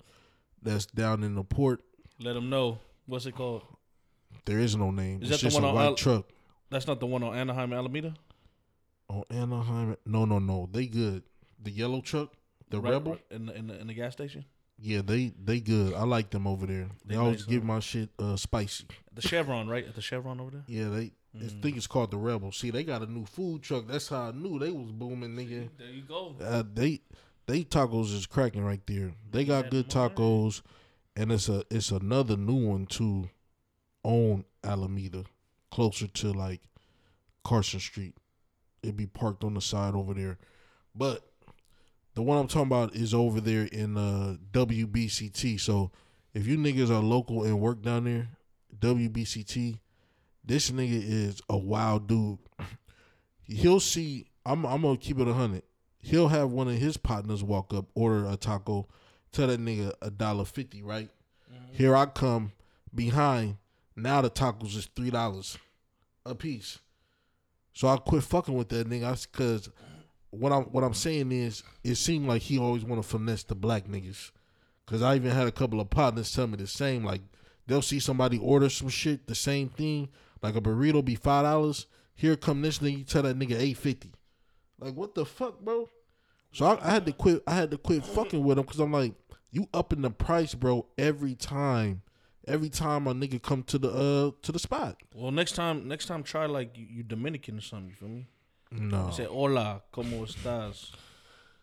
[0.63, 1.81] that's down in the port.
[2.21, 2.79] Let them know.
[3.07, 3.63] What's it called?
[4.45, 5.23] There is no name.
[5.23, 6.27] Is it's that the just one a on white Al- truck
[6.71, 8.15] That's not the one on Anaheim, Alameda.
[9.09, 9.97] on Anaheim.
[10.05, 10.69] No, no, no.
[10.71, 11.23] They good.
[11.67, 12.33] The yellow truck,
[12.71, 13.13] the Right- rebel.
[13.15, 14.45] right in the, in the in the gas station.
[14.79, 15.95] Yeah, they they good.
[15.95, 16.89] I like them over there.
[17.05, 17.67] They, They always nice, give huh?
[17.67, 18.87] my shit uh spicy.
[19.15, 19.85] The Chevron, right?
[19.87, 20.65] At the Chevron over there.
[20.69, 21.13] Yeah, they.
[21.35, 21.63] I Mm.
[21.63, 22.53] think it's called the Rebel.
[22.53, 23.87] See, they got a new food truck.
[23.89, 25.69] That's how I knew they was booming, nigga.
[25.77, 26.37] There you go.
[26.41, 27.01] Uh, they
[27.47, 29.13] they tacos is cracking right there.
[29.33, 30.63] They got Yeah, good tacos,
[31.17, 33.29] and it's a it's another new one too,
[34.05, 35.25] on Alameda,
[35.73, 36.61] closer to like
[37.45, 38.15] Carson Street.
[38.85, 40.39] It'd be parked on the side over there,
[40.95, 41.29] but
[42.17, 45.61] the one I'm talking about is over there in uh, WBCT.
[45.61, 45.93] So
[46.33, 48.29] if you niggas are local and work down there,
[48.81, 49.79] WBCT,
[50.43, 52.39] this nigga is a wild dude.
[53.43, 54.27] He'll see.
[54.47, 55.63] I'm I'm gonna keep it a hundred.
[55.99, 58.89] He'll have one of his partners walk up, order a taco,
[59.31, 61.11] tell that nigga a dollar fifty, right?
[61.73, 62.53] Here I come
[62.95, 63.59] behind.
[63.95, 65.59] Now the tacos is three dollars
[66.25, 66.79] a piece.
[67.75, 69.69] So I quit fucking with that nigga because
[70.39, 73.55] what I'm what I'm saying is it seemed like he always want to finesse the
[73.55, 74.31] black niggas.
[74.87, 77.05] Cause I even had a couple of partners tell me the same.
[77.05, 77.23] Like
[77.67, 80.09] they'll see somebody order some shit, the same thing,
[80.43, 81.87] like a burrito be five dollars.
[82.15, 84.13] Here come this nigga, you tell that nigga eight fifty.
[84.79, 85.89] Like what the fuck, bro?
[86.53, 87.43] So I, I had to quit.
[87.47, 89.15] I had to quit fucking with him because I'm like,
[89.51, 92.03] you upping the price, bro, every time.
[92.49, 94.99] Every time a nigga come to the uh to the spot.
[95.13, 97.89] Well, next time, next time, try like you, you Dominican or something.
[97.89, 98.29] You feel me?
[98.71, 100.91] No, say, "Hola, cómo estás?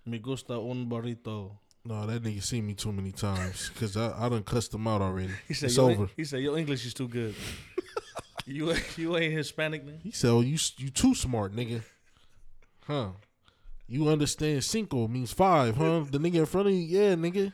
[0.05, 1.51] Me gusta un burrito."
[1.85, 5.01] no, that nigga seen me too many times because I I done cussed him out
[5.01, 5.33] already.
[5.47, 6.09] He said, it's "Your- over.
[6.15, 7.35] He said, "Your English is too good."
[8.45, 9.99] you you ain't Hispanic, man.
[10.03, 11.81] He said, "Oh, you you too smart, nigga."
[12.87, 13.09] Huh?
[13.87, 16.05] You understand cinco means five, huh?
[16.09, 17.51] the nigga in front of you, yeah, nigga.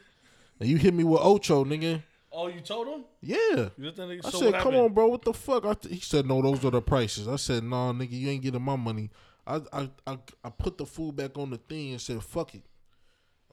[0.60, 2.04] And you hit me with ocho, nigga.
[2.32, 3.04] Oh, you told him?
[3.22, 3.70] Yeah.
[3.78, 4.76] You just think- I so said, "Come happened?
[4.78, 5.08] on, bro.
[5.08, 7.92] What the fuck?" I th- he said, "No, those are the prices." I said, "No,
[7.92, 9.10] nigga, you ain't getting my money."
[9.50, 12.64] I I I, I put the food back on the thing and said, "Fuck it."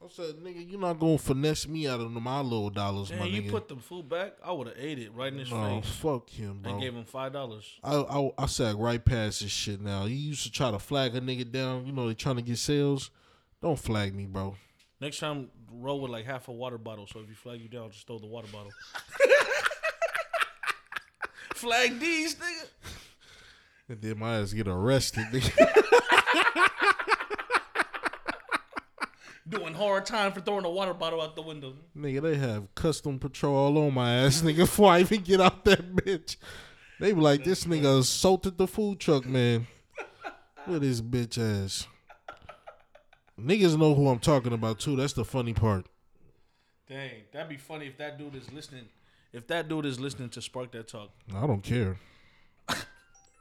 [0.03, 3.25] I said, "Nigga, you not gonna finesse me out of my little dollars, Damn, my
[3.25, 4.33] you nigga." put the food back.
[4.43, 6.73] I would have ate it right in his no, face fuck him, bro.
[6.73, 7.67] and gave him five dollars.
[7.83, 10.05] I, I I sat right past this shit now.
[10.05, 11.87] He used to try to flag a nigga down.
[11.87, 13.09] You know they trying to get sales.
[13.61, 14.55] Don't flag me, bro.
[15.01, 17.07] Next time, roll with like half a water bottle.
[17.07, 18.71] So if you flag you down, just throw the water bottle.
[21.55, 22.67] flag these, nigga.
[23.89, 25.25] And then my ass get arrested.
[29.49, 31.73] Doing hard time for throwing a water bottle out the window.
[31.95, 35.63] nigga, they have custom patrol all on my ass, nigga, before I even get out
[35.63, 36.35] that bitch.
[36.99, 39.67] They be like, this nigga assaulted the food truck, man.
[40.67, 41.87] With his bitch ass.
[43.39, 44.97] Niggas know who I'm talking about too.
[44.97, 45.85] That's the funny part.
[46.89, 48.85] Dang, that'd be funny if that dude is listening.
[49.31, 51.11] If that dude is listening to Spark That Talk.
[51.33, 51.97] I don't care.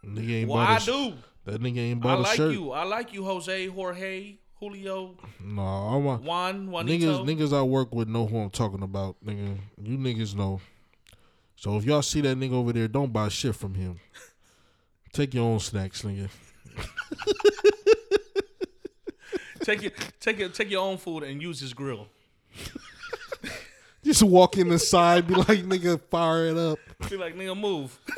[0.06, 1.14] Nigga ain't Well, I sh- do.
[1.44, 2.52] That nigga ain't I bought a like shirt.
[2.52, 2.72] you.
[2.72, 7.24] I like you, Jose, Jorge, Julio, No, all my Juan, Juanito.
[7.24, 9.56] niggas niggas I work with know who I'm talking about, nigga.
[9.82, 10.60] You niggas know.
[11.56, 13.98] So if y'all see that nigga over there, don't buy shit from him.
[15.12, 16.28] Take your own snacks, nigga.
[19.62, 22.08] take your take your take your own food and use his grill.
[24.04, 26.78] Just walk in the side, be like, nigga, fire it up.
[27.10, 27.98] Be like, nigga, move.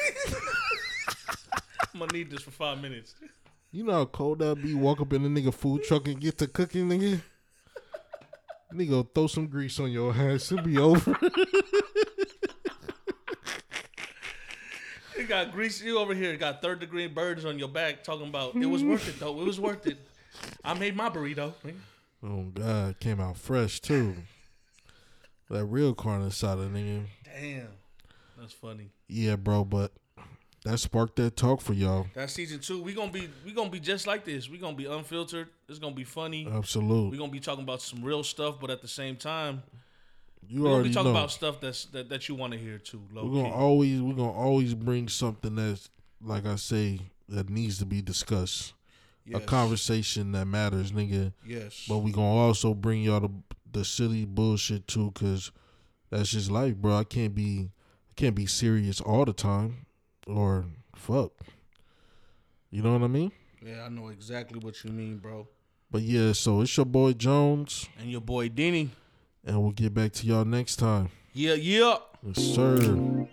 [2.00, 3.16] I'm gonna need this for five minutes.
[3.72, 4.72] You know how cold that be?
[4.72, 7.20] Walk up in the nigga food truck and get to cooking, nigga.
[8.72, 10.52] Nigga, throw some grease on your ass.
[10.52, 11.18] It'll be over.
[15.16, 15.82] You got grease.
[15.82, 18.04] You over here got third degree burns on your back.
[18.04, 19.40] Talking about it was worth it though.
[19.40, 19.98] It was worth it.
[20.64, 21.52] I made my burrito.
[22.22, 24.14] oh God, came out fresh too.
[25.50, 27.06] That real carne asada, nigga.
[27.24, 27.66] Damn,
[28.38, 28.90] that's funny.
[29.08, 29.90] Yeah, bro, but
[30.64, 32.06] that sparked that talk for y'all.
[32.14, 32.82] That's season two.
[32.82, 34.48] We gonna be we gonna be just like this.
[34.48, 35.48] We gonna be unfiltered.
[35.68, 36.48] It's gonna be funny.
[36.50, 37.10] Absolutely.
[37.10, 39.62] We gonna be talking about some real stuff, but at the same time,
[40.48, 41.18] You we gonna already be talking know.
[41.18, 43.00] about stuff that's that, that you want to hear too.
[43.14, 43.50] We're gonna key.
[43.54, 45.90] always we're gonna always bring something that's
[46.20, 48.74] like I say that needs to be discussed.
[49.34, 51.34] A conversation that matters, nigga.
[51.46, 51.84] Yes.
[51.86, 53.30] But we gonna also bring y'all the
[53.70, 55.52] the silly bullshit too, cause
[56.08, 56.96] that's just life, bro.
[56.96, 57.68] I can't be
[58.10, 59.84] I can't be serious all the time,
[60.28, 61.32] or fuck.
[62.70, 63.32] You know what I mean?
[63.64, 65.48] yeah, I know exactly what you mean, bro.
[65.90, 68.90] But yeah, so it's your boy Jones, And your boy Denny.
[69.44, 71.08] and we'll get back to y'all next time.
[71.32, 71.96] Yeah, yeah.
[72.22, 73.26] Yes, sir.